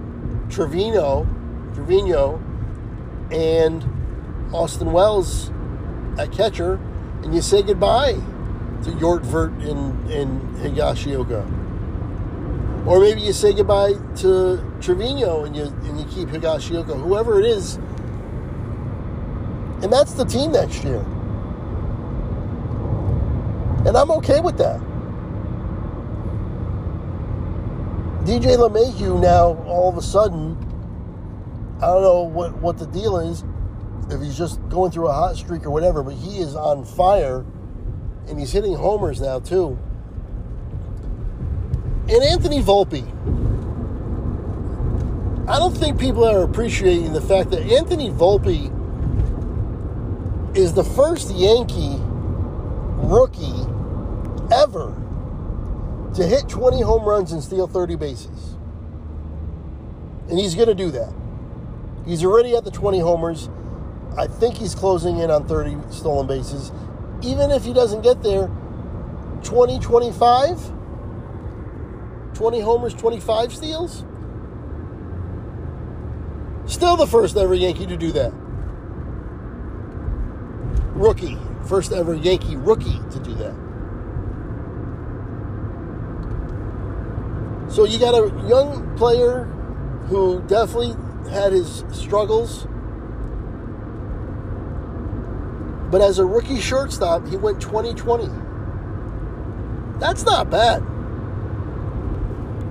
Trevino, 0.48 1.26
Trevino, 1.74 2.42
and 3.30 3.84
Austin 4.54 4.90
Wells 4.90 5.50
at 6.18 6.32
catcher, 6.32 6.80
and 7.22 7.34
you 7.34 7.42
say 7.42 7.60
goodbye 7.60 8.14
to 8.14 8.90
Yortvert 8.92 9.68
and, 9.70 10.10
and 10.10 10.56
Higashioka. 10.56 11.44
Or 12.86 13.00
maybe 13.00 13.20
you 13.20 13.34
say 13.34 13.52
goodbye 13.52 13.92
to 14.20 14.64
Trevino 14.80 15.44
and 15.44 15.54
you 15.54 15.64
and 15.64 16.00
you 16.00 16.06
keep 16.06 16.30
Higashioka, 16.30 16.98
whoever 16.98 17.38
it 17.38 17.44
is. 17.44 17.78
And 19.82 19.92
that's 19.92 20.14
the 20.14 20.24
team 20.24 20.52
next 20.52 20.82
year. 20.84 21.04
And 23.86 23.96
I'm 23.96 24.10
okay 24.12 24.40
with 24.40 24.58
that. 24.58 24.80
DJ 28.24 28.56
LeMahieu 28.56 29.20
now 29.20 29.54
all 29.66 29.88
of 29.88 29.96
a 29.96 30.02
sudden, 30.02 30.56
I 31.76 31.86
don't 31.86 32.02
know 32.02 32.22
what, 32.22 32.56
what 32.56 32.78
the 32.78 32.86
deal 32.86 33.18
is, 33.18 33.44
if 34.10 34.20
he's 34.20 34.36
just 34.36 34.66
going 34.68 34.90
through 34.90 35.08
a 35.08 35.12
hot 35.12 35.36
streak 35.36 35.64
or 35.64 35.70
whatever, 35.70 36.02
but 36.02 36.14
he 36.14 36.38
is 36.38 36.56
on 36.56 36.84
fire 36.84 37.44
and 38.28 38.38
he's 38.38 38.50
hitting 38.50 38.74
homers 38.74 39.20
now 39.20 39.38
too. 39.38 39.78
And 42.08 42.22
Anthony 42.24 42.60
Volpe. 42.60 43.04
I 45.48 45.58
don't 45.58 45.76
think 45.76 46.00
people 46.00 46.24
are 46.24 46.42
appreciating 46.42 47.12
the 47.12 47.20
fact 47.20 47.50
that 47.50 47.62
Anthony 47.62 48.10
Volpe 48.10 48.72
is 50.56 50.72
the 50.72 50.84
first 50.84 51.34
Yankee 51.34 51.98
rookie 53.04 53.66
ever 54.50 54.94
to 56.14 56.26
hit 56.26 56.48
20 56.48 56.80
home 56.80 57.04
runs 57.04 57.32
and 57.32 57.42
steal 57.42 57.66
30 57.66 57.96
bases. 57.96 58.56
And 60.30 60.38
he's 60.38 60.54
going 60.54 60.68
to 60.68 60.74
do 60.74 60.90
that. 60.92 61.12
He's 62.06 62.24
already 62.24 62.56
at 62.56 62.64
the 62.64 62.70
20 62.70 63.00
homers. 63.00 63.50
I 64.16 64.26
think 64.26 64.56
he's 64.56 64.74
closing 64.74 65.18
in 65.18 65.30
on 65.30 65.46
30 65.46 65.76
stolen 65.90 66.26
bases. 66.26 66.72
Even 67.22 67.50
if 67.50 67.64
he 67.64 67.74
doesn't 67.74 68.00
get 68.02 68.22
there, 68.22 68.50
20, 69.44 69.78
25, 69.78 70.72
20 72.34 72.60
homers, 72.60 72.94
25 72.94 73.52
steals. 73.54 74.04
Still 76.64 76.96
the 76.96 77.06
first 77.06 77.36
ever 77.36 77.54
Yankee 77.54 77.86
to 77.86 77.96
do 77.96 78.10
that. 78.12 78.45
Rookie. 80.98 81.38
First 81.68 81.92
ever 81.92 82.14
Yankee 82.14 82.56
rookie 82.56 83.00
to 83.10 83.20
do 83.20 83.34
that. 83.34 83.54
So 87.70 87.84
you 87.84 87.98
got 87.98 88.14
a 88.14 88.48
young 88.48 88.96
player 88.96 89.44
who 90.08 90.42
definitely 90.42 90.96
had 91.30 91.52
his 91.52 91.84
struggles 91.92 92.66
But 95.90 96.00
as 96.00 96.18
a 96.18 96.24
rookie 96.24 96.60
shortstop, 96.60 97.26
he 97.28 97.36
went 97.36 97.60
2020. 97.60 98.28
That's 99.98 100.24
not 100.24 100.50
bad. 100.50 100.82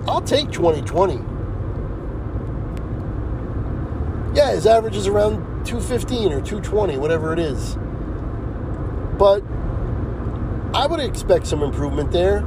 I'll 0.07 0.21
take 0.21 0.51
2020. 0.51 1.15
Yeah, 4.35 4.51
his 4.51 4.67
average 4.67 4.97
is 4.97 5.07
around 5.07 5.65
215 5.65 6.33
or 6.33 6.41
220, 6.41 6.97
whatever 6.97 7.31
it 7.31 7.39
is. 7.39 7.77
But 9.17 9.43
I 10.73 10.87
would 10.87 10.99
expect 10.99 11.47
some 11.47 11.63
improvement 11.63 12.11
there. 12.11 12.45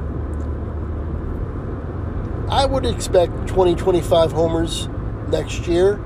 I 2.51 2.65
would 2.65 2.87
expect 2.87 3.47
20, 3.47 3.75
25 3.75 4.33
homers 4.33 4.89
next 5.29 5.67
year, 5.67 5.97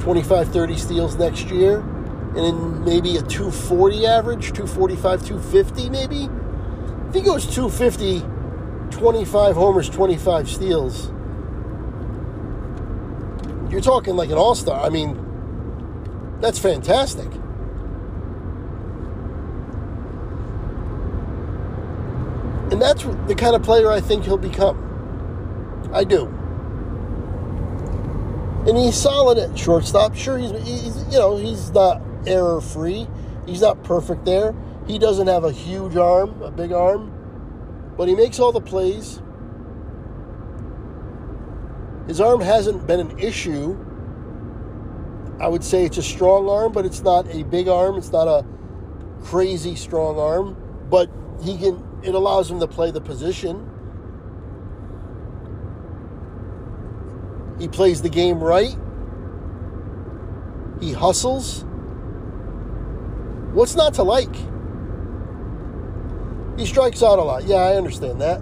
25, 0.00 0.48
30 0.48 0.76
steals 0.76 1.16
next 1.16 1.50
year, 1.50 1.80
and 1.80 2.36
then 2.36 2.84
maybe 2.84 3.16
a 3.16 3.22
240 3.22 4.06
average, 4.06 4.52
245, 4.52 5.26
250 5.26 5.90
maybe. 5.90 6.28
If 7.08 7.14
he 7.14 7.20
goes 7.20 7.46
250, 7.46 8.22
25 8.90 9.54
homers, 9.54 9.88
25 9.88 10.48
steals, 10.48 11.12
you're 13.70 13.80
talking 13.80 14.16
like 14.16 14.30
an 14.30 14.38
all 14.38 14.54
star. 14.54 14.84
I 14.84 14.88
mean, 14.90 15.18
that's 16.40 16.58
fantastic. 16.58 17.30
And 22.72 22.80
that's 22.80 23.02
the 23.02 23.34
kind 23.34 23.54
of 23.54 23.62
player 23.62 23.90
I 23.90 24.00
think 24.00 24.24
he'll 24.24 24.38
become. 24.38 25.90
I 25.92 26.04
do. 26.04 26.26
And 28.66 28.78
he's 28.78 28.96
solid 28.96 29.36
at 29.36 29.58
shortstop. 29.58 30.16
Sure, 30.16 30.38
he's, 30.38 30.52
he's 30.66 31.04
you 31.12 31.18
know 31.18 31.36
he's 31.36 31.70
not 31.72 32.00
error 32.26 32.62
free. 32.62 33.06
He's 33.44 33.60
not 33.60 33.84
perfect 33.84 34.24
there. 34.24 34.54
He 34.86 34.98
doesn't 34.98 35.26
have 35.26 35.44
a 35.44 35.52
huge 35.52 35.96
arm, 35.96 36.40
a 36.40 36.50
big 36.50 36.72
arm, 36.72 37.12
but 37.98 38.08
he 38.08 38.14
makes 38.14 38.38
all 38.38 38.52
the 38.52 38.60
plays. 38.60 39.20
His 42.06 42.22
arm 42.22 42.40
hasn't 42.40 42.86
been 42.86 43.00
an 43.00 43.18
issue. 43.18 43.76
I 45.38 45.46
would 45.46 45.62
say 45.62 45.84
it's 45.84 45.98
a 45.98 46.02
strong 46.02 46.48
arm, 46.48 46.72
but 46.72 46.86
it's 46.86 47.02
not 47.02 47.26
a 47.34 47.42
big 47.42 47.68
arm. 47.68 47.96
It's 47.96 48.12
not 48.12 48.28
a 48.28 48.46
crazy 49.24 49.74
strong 49.74 50.18
arm, 50.18 50.56
but 50.88 51.10
he 51.42 51.58
can. 51.58 51.91
It 52.02 52.14
allows 52.14 52.50
him 52.50 52.58
to 52.60 52.66
play 52.66 52.90
the 52.90 53.00
position. 53.00 53.68
He 57.58 57.68
plays 57.68 58.02
the 58.02 58.08
game 58.08 58.42
right. 58.42 58.76
He 60.80 60.92
hustles. 60.92 61.64
What's 63.52 63.76
not 63.76 63.94
to 63.94 64.02
like? 64.02 64.34
He 66.58 66.66
strikes 66.66 67.02
out 67.02 67.18
a 67.18 67.22
lot. 67.22 67.44
Yeah, 67.44 67.56
I 67.56 67.76
understand 67.76 68.20
that. 68.20 68.40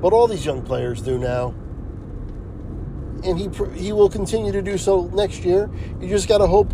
But 0.00 0.12
all 0.12 0.26
these 0.26 0.44
young 0.44 0.62
players 0.62 1.00
do 1.00 1.18
now. 1.18 1.54
And 3.22 3.38
he 3.38 3.50
he 3.78 3.92
will 3.92 4.08
continue 4.08 4.50
to 4.50 4.62
do 4.62 4.78
so 4.78 5.10
next 5.12 5.44
year. 5.44 5.70
You 6.00 6.08
just 6.08 6.26
got 6.26 6.38
to 6.38 6.46
hope 6.46 6.72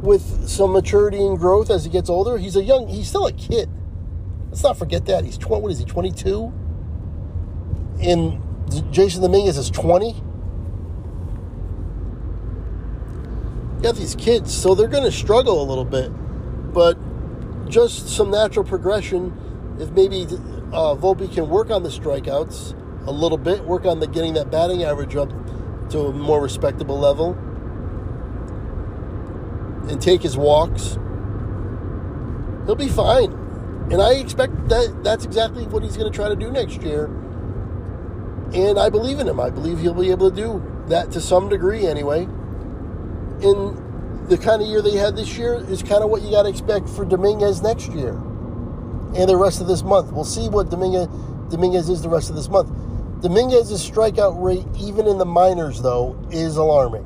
with 0.00 0.48
some 0.48 0.72
maturity 0.72 1.18
and 1.18 1.38
growth 1.38 1.70
as 1.70 1.84
he 1.84 1.90
gets 1.90 2.08
older. 2.08 2.38
He's 2.38 2.56
a 2.56 2.64
young 2.64 2.88
he's 2.88 3.08
still 3.08 3.26
a 3.26 3.32
kid. 3.32 3.68
Let's 4.48 4.62
not 4.62 4.78
forget 4.78 5.06
that. 5.06 5.24
He's 5.24 5.38
20 5.38 5.62
what 5.62 5.72
is 5.72 5.78
he? 5.78 5.84
22? 5.84 6.52
And 8.00 8.42
Jasson 8.92 9.22
Dominguez 9.22 9.58
is 9.58 9.70
20. 9.70 10.22
got 13.82 13.94
these 13.94 14.14
kids, 14.16 14.52
so 14.52 14.74
they're 14.74 14.88
going 14.88 15.04
to 15.04 15.12
struggle 15.12 15.62
a 15.62 15.66
little 15.66 15.84
bit. 15.84 16.10
But 16.72 16.98
just 17.68 18.08
some 18.08 18.30
natural 18.30 18.64
progression. 18.64 19.32
If 19.78 19.90
maybe 19.90 20.22
uh, 20.72 20.96
Volpe 20.96 21.32
can 21.32 21.48
work 21.48 21.70
on 21.70 21.82
the 21.82 21.88
strikeouts 21.88 23.06
a 23.06 23.12
little 23.12 23.38
bit, 23.38 23.64
work 23.64 23.86
on 23.86 24.00
the 24.00 24.06
getting 24.06 24.34
that 24.34 24.50
batting 24.50 24.82
average 24.82 25.16
up 25.16 25.30
to 25.90 26.00
a 26.00 26.12
more 26.12 26.42
respectable 26.42 26.98
level, 26.98 27.32
and 29.88 30.00
take 30.02 30.22
his 30.22 30.36
walks, 30.36 30.98
he'll 32.66 32.74
be 32.74 32.88
fine. 32.88 33.47
And 33.90 34.02
I 34.02 34.14
expect 34.14 34.68
that 34.68 35.02
that's 35.02 35.24
exactly 35.24 35.66
what 35.66 35.82
he's 35.82 35.96
going 35.96 36.10
to 36.10 36.16
try 36.16 36.28
to 36.28 36.36
do 36.36 36.50
next 36.50 36.82
year. 36.82 37.06
And 38.52 38.78
I 38.78 38.90
believe 38.90 39.18
in 39.18 39.28
him. 39.28 39.40
I 39.40 39.50
believe 39.50 39.80
he'll 39.80 39.94
be 39.94 40.10
able 40.10 40.30
to 40.30 40.36
do 40.36 40.84
that 40.88 41.10
to 41.12 41.20
some 41.20 41.48
degree 41.48 41.86
anyway 41.86 42.26
in 43.42 44.26
the 44.28 44.36
kind 44.36 44.60
of 44.60 44.68
year 44.68 44.82
they 44.82 44.96
had 44.96 45.16
this 45.16 45.38
year 45.38 45.54
is 45.70 45.82
kind 45.82 46.02
of 46.02 46.10
what 46.10 46.22
you 46.22 46.30
got 46.30 46.42
to 46.42 46.48
expect 46.48 46.88
for 46.88 47.04
Dominguez 47.04 47.62
next 47.62 47.90
year 47.92 48.12
and 48.12 49.28
the 49.28 49.36
rest 49.36 49.60
of 49.60 49.66
this 49.66 49.82
month. 49.82 50.12
We'll 50.12 50.24
see 50.24 50.48
what 50.48 50.70
Dominguez, 50.70 51.06
Dominguez 51.50 51.88
is 51.88 52.02
the 52.02 52.08
rest 52.08 52.28
of 52.28 52.36
this 52.36 52.48
month. 52.48 52.68
Dominguez's 53.22 53.88
strikeout 53.88 54.42
rate, 54.42 54.66
even 54.78 55.06
in 55.06 55.18
the 55.18 55.24
minors, 55.24 55.80
though, 55.80 56.18
is 56.30 56.56
alarming. 56.56 57.04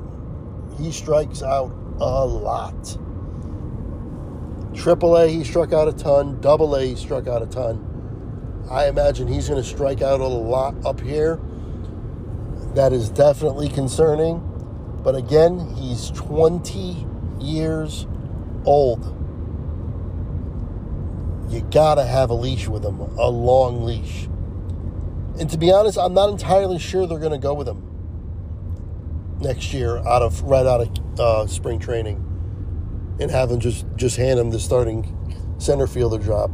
He 0.78 0.90
strikes 0.90 1.42
out 1.42 1.70
a 2.00 2.26
lot. 2.26 2.98
Triple 4.74 5.16
A, 5.16 5.28
he 5.28 5.44
struck 5.44 5.72
out 5.72 5.88
a 5.88 5.92
ton. 5.92 6.40
Double 6.40 6.74
A, 6.74 6.86
he 6.86 6.96
struck 6.96 7.28
out 7.28 7.42
a 7.42 7.46
ton. 7.46 7.88
I 8.70 8.88
imagine 8.88 9.28
he's 9.28 9.48
going 9.48 9.62
to 9.62 9.68
strike 9.68 10.00
out 10.00 10.20
a 10.20 10.26
lot 10.26 10.74
up 10.86 11.00
here. 11.00 11.40
That 12.74 12.92
is 12.92 13.10
definitely 13.10 13.68
concerning. 13.68 14.48
But 15.02 15.14
again, 15.14 15.74
he's 15.74 16.10
20 16.10 17.06
years 17.40 18.06
old. 18.64 19.04
You 21.50 21.60
gotta 21.70 22.06
have 22.06 22.30
a 22.30 22.34
leash 22.34 22.66
with 22.68 22.84
him, 22.84 23.00
a 23.00 23.28
long 23.28 23.84
leash. 23.84 24.26
And 25.38 25.50
to 25.50 25.58
be 25.58 25.70
honest, 25.70 25.98
I'm 25.98 26.14
not 26.14 26.30
entirely 26.30 26.78
sure 26.78 27.06
they're 27.06 27.18
gonna 27.18 27.36
go 27.36 27.52
with 27.52 27.68
him 27.68 27.88
next 29.40 29.74
year 29.74 29.98
out 29.98 30.22
of 30.22 30.40
right 30.42 30.64
out 30.64 30.82
of 30.82 31.20
uh, 31.20 31.46
spring 31.48 31.80
training 31.80 32.31
and 33.20 33.30
have 33.30 33.50
him 33.50 33.60
just 33.60 33.86
just 33.96 34.16
hand 34.16 34.38
him 34.38 34.50
the 34.50 34.60
starting 34.60 35.16
center 35.58 35.86
fielder 35.86 36.18
job. 36.18 36.50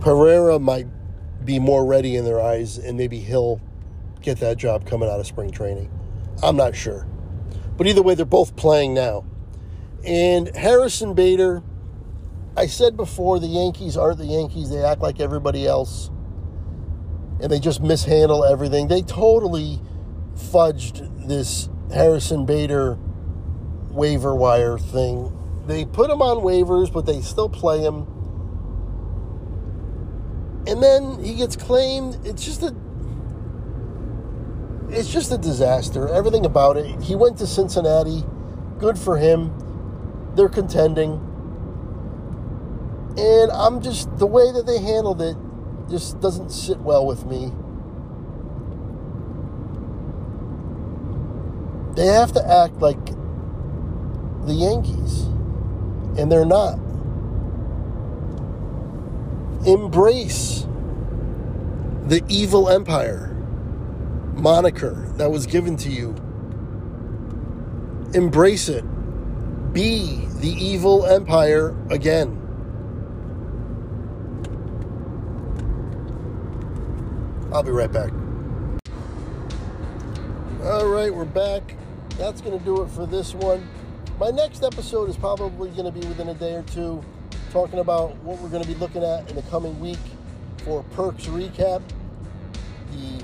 Pereira 0.00 0.58
might 0.58 0.86
be 1.44 1.58
more 1.58 1.84
ready 1.86 2.16
in 2.16 2.24
their 2.24 2.40
eyes, 2.40 2.78
and 2.78 2.96
maybe 2.96 3.18
he'll 3.18 3.60
get 4.20 4.38
that 4.40 4.56
job 4.56 4.86
coming 4.86 5.08
out 5.08 5.20
of 5.20 5.26
spring 5.26 5.50
training. 5.50 5.90
I'm 6.42 6.56
not 6.56 6.74
sure. 6.74 7.06
But 7.76 7.86
either 7.86 8.02
way, 8.02 8.14
they're 8.14 8.24
both 8.24 8.56
playing 8.56 8.94
now. 8.94 9.24
And 10.04 10.54
Harrison 10.54 11.14
Bader, 11.14 11.62
I 12.56 12.66
said 12.66 12.96
before, 12.96 13.38
the 13.38 13.46
Yankees 13.46 13.96
aren't 13.96 14.18
the 14.18 14.26
Yankees. 14.26 14.70
They 14.70 14.82
act 14.82 15.00
like 15.00 15.20
everybody 15.20 15.66
else. 15.66 16.10
And 17.40 17.50
they 17.50 17.58
just 17.58 17.82
mishandle 17.82 18.44
everything. 18.44 18.88
They 18.88 19.02
totally 19.02 19.80
fudged 20.34 21.26
this 21.26 21.68
Harrison 21.92 22.46
Bader 22.46 22.98
waiver 23.96 24.34
wire 24.34 24.78
thing. 24.78 25.32
They 25.66 25.84
put 25.84 26.10
him 26.10 26.22
on 26.22 26.44
waivers, 26.44 26.92
but 26.92 27.06
they 27.06 27.20
still 27.20 27.48
play 27.48 27.80
him. 27.80 28.06
And 30.68 30.82
then 30.82 31.22
he 31.24 31.34
gets 31.34 31.56
claimed. 31.56 32.18
It's 32.24 32.44
just 32.44 32.62
a 32.62 32.74
it's 34.88 35.12
just 35.12 35.32
a 35.32 35.38
disaster. 35.38 36.08
Everything 36.08 36.46
about 36.46 36.76
it. 36.76 37.00
He 37.02 37.16
went 37.16 37.38
to 37.38 37.46
Cincinnati. 37.46 38.22
Good 38.78 38.98
for 38.98 39.16
him. 39.16 39.52
They're 40.36 40.48
contending. 40.48 41.12
And 43.18 43.50
I'm 43.50 43.80
just, 43.80 44.16
the 44.18 44.26
way 44.26 44.52
that 44.52 44.66
they 44.66 44.78
handled 44.78 45.22
it 45.22 45.36
just 45.88 46.20
doesn't 46.20 46.50
sit 46.50 46.78
well 46.80 47.06
with 47.06 47.24
me. 47.24 47.50
They 51.96 52.06
have 52.06 52.32
to 52.32 52.46
act 52.46 52.76
like 52.80 52.98
the 54.46 54.54
Yankees, 54.54 55.22
and 56.18 56.30
they're 56.30 56.44
not. 56.44 56.78
Embrace 59.66 60.66
the 62.06 62.22
evil 62.28 62.68
empire 62.68 63.34
moniker 64.34 65.12
that 65.16 65.30
was 65.30 65.46
given 65.46 65.76
to 65.78 65.90
you. 65.90 66.14
Embrace 68.14 68.68
it. 68.68 68.84
Be 69.72 70.26
the 70.40 70.48
evil 70.48 71.04
empire 71.04 71.74
again. 71.90 72.42
I'll 77.52 77.62
be 77.62 77.72
right 77.72 77.90
back. 77.90 78.12
All 80.62 80.86
right, 80.86 81.12
we're 81.12 81.24
back. 81.24 81.76
That's 82.18 82.40
going 82.40 82.58
to 82.58 82.64
do 82.64 82.82
it 82.82 82.90
for 82.90 83.06
this 83.06 83.34
one. 83.34 83.68
My 84.18 84.30
next 84.30 84.62
episode 84.62 85.10
is 85.10 85.16
probably 85.18 85.68
going 85.70 85.84
to 85.84 85.92
be 85.92 86.06
within 86.08 86.30
a 86.30 86.34
day 86.34 86.54
or 86.54 86.62
two, 86.62 87.04
talking 87.50 87.80
about 87.80 88.16
what 88.22 88.38
we're 88.38 88.48
going 88.48 88.62
to 88.62 88.68
be 88.68 88.74
looking 88.76 89.04
at 89.04 89.28
in 89.28 89.36
the 89.36 89.42
coming 89.42 89.78
week 89.78 89.98
for 90.64 90.82
Perks 90.94 91.26
Recap, 91.26 91.82
the 92.92 93.22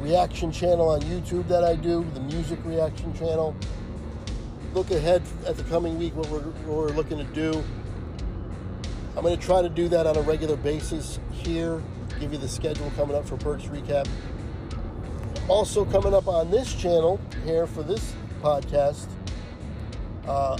reaction 0.00 0.50
channel 0.50 0.88
on 0.88 1.02
YouTube 1.02 1.46
that 1.46 1.62
I 1.62 1.76
do, 1.76 2.04
the 2.14 2.20
music 2.20 2.58
reaction 2.64 3.14
channel. 3.14 3.54
Look 4.74 4.90
ahead 4.90 5.22
at 5.46 5.56
the 5.56 5.62
coming 5.64 5.96
week, 5.96 6.16
what 6.16 6.28
we're, 6.30 6.40
what 6.40 6.78
we're 6.78 6.96
looking 6.96 7.18
to 7.18 7.24
do. 7.32 7.62
I'm 9.16 9.22
going 9.22 9.38
to 9.38 9.46
try 9.46 9.62
to 9.62 9.68
do 9.68 9.86
that 9.86 10.08
on 10.08 10.16
a 10.16 10.22
regular 10.22 10.56
basis 10.56 11.20
here, 11.30 11.80
give 12.18 12.32
you 12.32 12.38
the 12.38 12.48
schedule 12.48 12.90
coming 12.96 13.16
up 13.16 13.28
for 13.28 13.36
Perks 13.36 13.66
Recap. 13.66 14.08
Also, 15.46 15.84
coming 15.84 16.12
up 16.12 16.26
on 16.26 16.50
this 16.50 16.74
channel 16.74 17.20
here 17.44 17.68
for 17.68 17.84
this 17.84 18.14
podcast, 18.42 19.06
uh, 20.26 20.56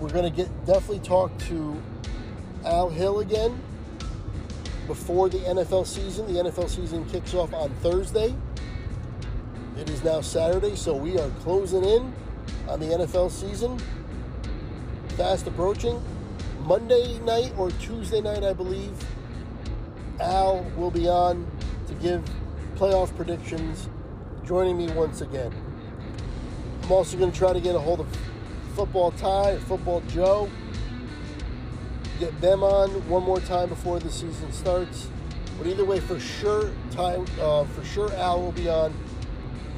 we're 0.00 0.10
going 0.10 0.30
to 0.30 0.36
get 0.36 0.48
definitely 0.66 1.00
talk 1.00 1.36
to 1.38 1.80
Al 2.64 2.88
Hill 2.90 3.20
again 3.20 3.60
before 4.86 5.28
the 5.28 5.38
NFL 5.38 5.86
season. 5.86 6.32
The 6.32 6.40
NFL 6.40 6.68
season 6.68 7.04
kicks 7.06 7.34
off 7.34 7.52
on 7.52 7.70
Thursday 7.82 8.34
It 9.76 9.90
is 9.90 10.02
now 10.02 10.20
Saturday, 10.20 10.76
so 10.76 10.94
we 10.94 11.18
are 11.18 11.30
closing 11.40 11.84
in 11.84 12.12
on 12.68 12.80
the 12.80 12.86
NFL 12.86 13.30
season. 13.30 13.78
Fast 15.16 15.46
approaching. 15.46 16.02
Monday 16.64 17.18
night 17.20 17.52
or 17.56 17.70
Tuesday 17.72 18.20
night, 18.20 18.44
I 18.44 18.52
believe, 18.52 18.92
Al 20.20 20.62
will 20.76 20.90
be 20.90 21.08
on 21.08 21.46
to 21.86 21.94
give 21.94 22.22
playoff 22.76 23.14
predictions, 23.16 23.88
joining 24.44 24.76
me 24.76 24.88
once 24.92 25.20
again. 25.20 25.52
I'm 26.82 26.92
also 26.92 27.16
going 27.16 27.32
to 27.32 27.38
try 27.38 27.52
to 27.52 27.60
get 27.60 27.74
a 27.74 27.78
hold 27.78 28.00
of 28.00 28.06
Football 28.78 29.10
Ty 29.10 29.58
Football 29.66 30.02
Joe, 30.02 30.48
get 32.20 32.40
them 32.40 32.62
on 32.62 32.90
one 33.08 33.24
more 33.24 33.40
time 33.40 33.70
before 33.70 33.98
the 33.98 34.08
season 34.08 34.52
starts. 34.52 35.08
But 35.58 35.66
either 35.66 35.84
way, 35.84 35.98
for 35.98 36.20
sure, 36.20 36.70
time 36.92 37.26
uh, 37.40 37.64
for 37.64 37.84
sure 37.84 38.14
Al 38.14 38.40
will 38.40 38.52
be 38.52 38.68
on. 38.68 38.94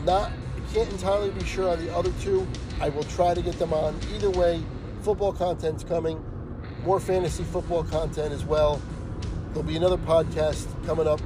Not 0.05 0.31
can't 0.75 0.93
entirely 0.93 1.31
be 1.31 1.43
sure 1.47 1.71
on 1.71 1.83
the 1.83 1.91
other 1.97 2.13
two. 2.21 2.47
I 2.79 2.91
will 2.91 3.05
try 3.05 3.33
to 3.33 3.41
get 3.41 3.59
them 3.59 3.73
on. 3.73 3.99
Either 4.15 4.29
way, 4.33 4.63
football 5.01 5.33
content's 5.33 5.83
coming. 5.83 6.23
More 6.85 7.01
fantasy 7.01 7.45
football 7.45 7.85
content 7.85 8.35
as 8.35 8.45
well. 8.45 8.83
There'll 9.49 9.63
be 9.63 9.77
another 9.77 9.97
podcast 9.97 10.67
coming 10.85 11.09
up 11.09 11.23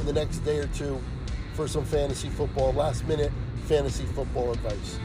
in 0.00 0.06
the 0.06 0.12
next 0.12 0.38
day 0.40 0.58
or 0.58 0.66
two 0.66 1.00
for 1.54 1.68
some 1.68 1.84
fantasy 1.84 2.28
football, 2.28 2.72
last 2.72 3.06
minute 3.06 3.30
fantasy 3.66 4.04
football 4.04 4.50
advice. 4.50 4.98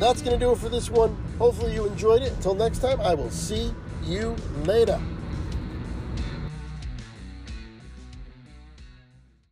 That's 0.00 0.22
going 0.22 0.32
to 0.32 0.42
do 0.42 0.50
it 0.52 0.58
for 0.58 0.70
this 0.70 0.88
one. 0.88 1.14
Hopefully, 1.36 1.74
you 1.74 1.84
enjoyed 1.84 2.22
it. 2.22 2.32
Until 2.32 2.54
next 2.54 2.78
time, 2.78 3.02
I 3.02 3.12
will 3.12 3.30
see 3.30 3.74
you 4.02 4.34
later. 4.64 4.98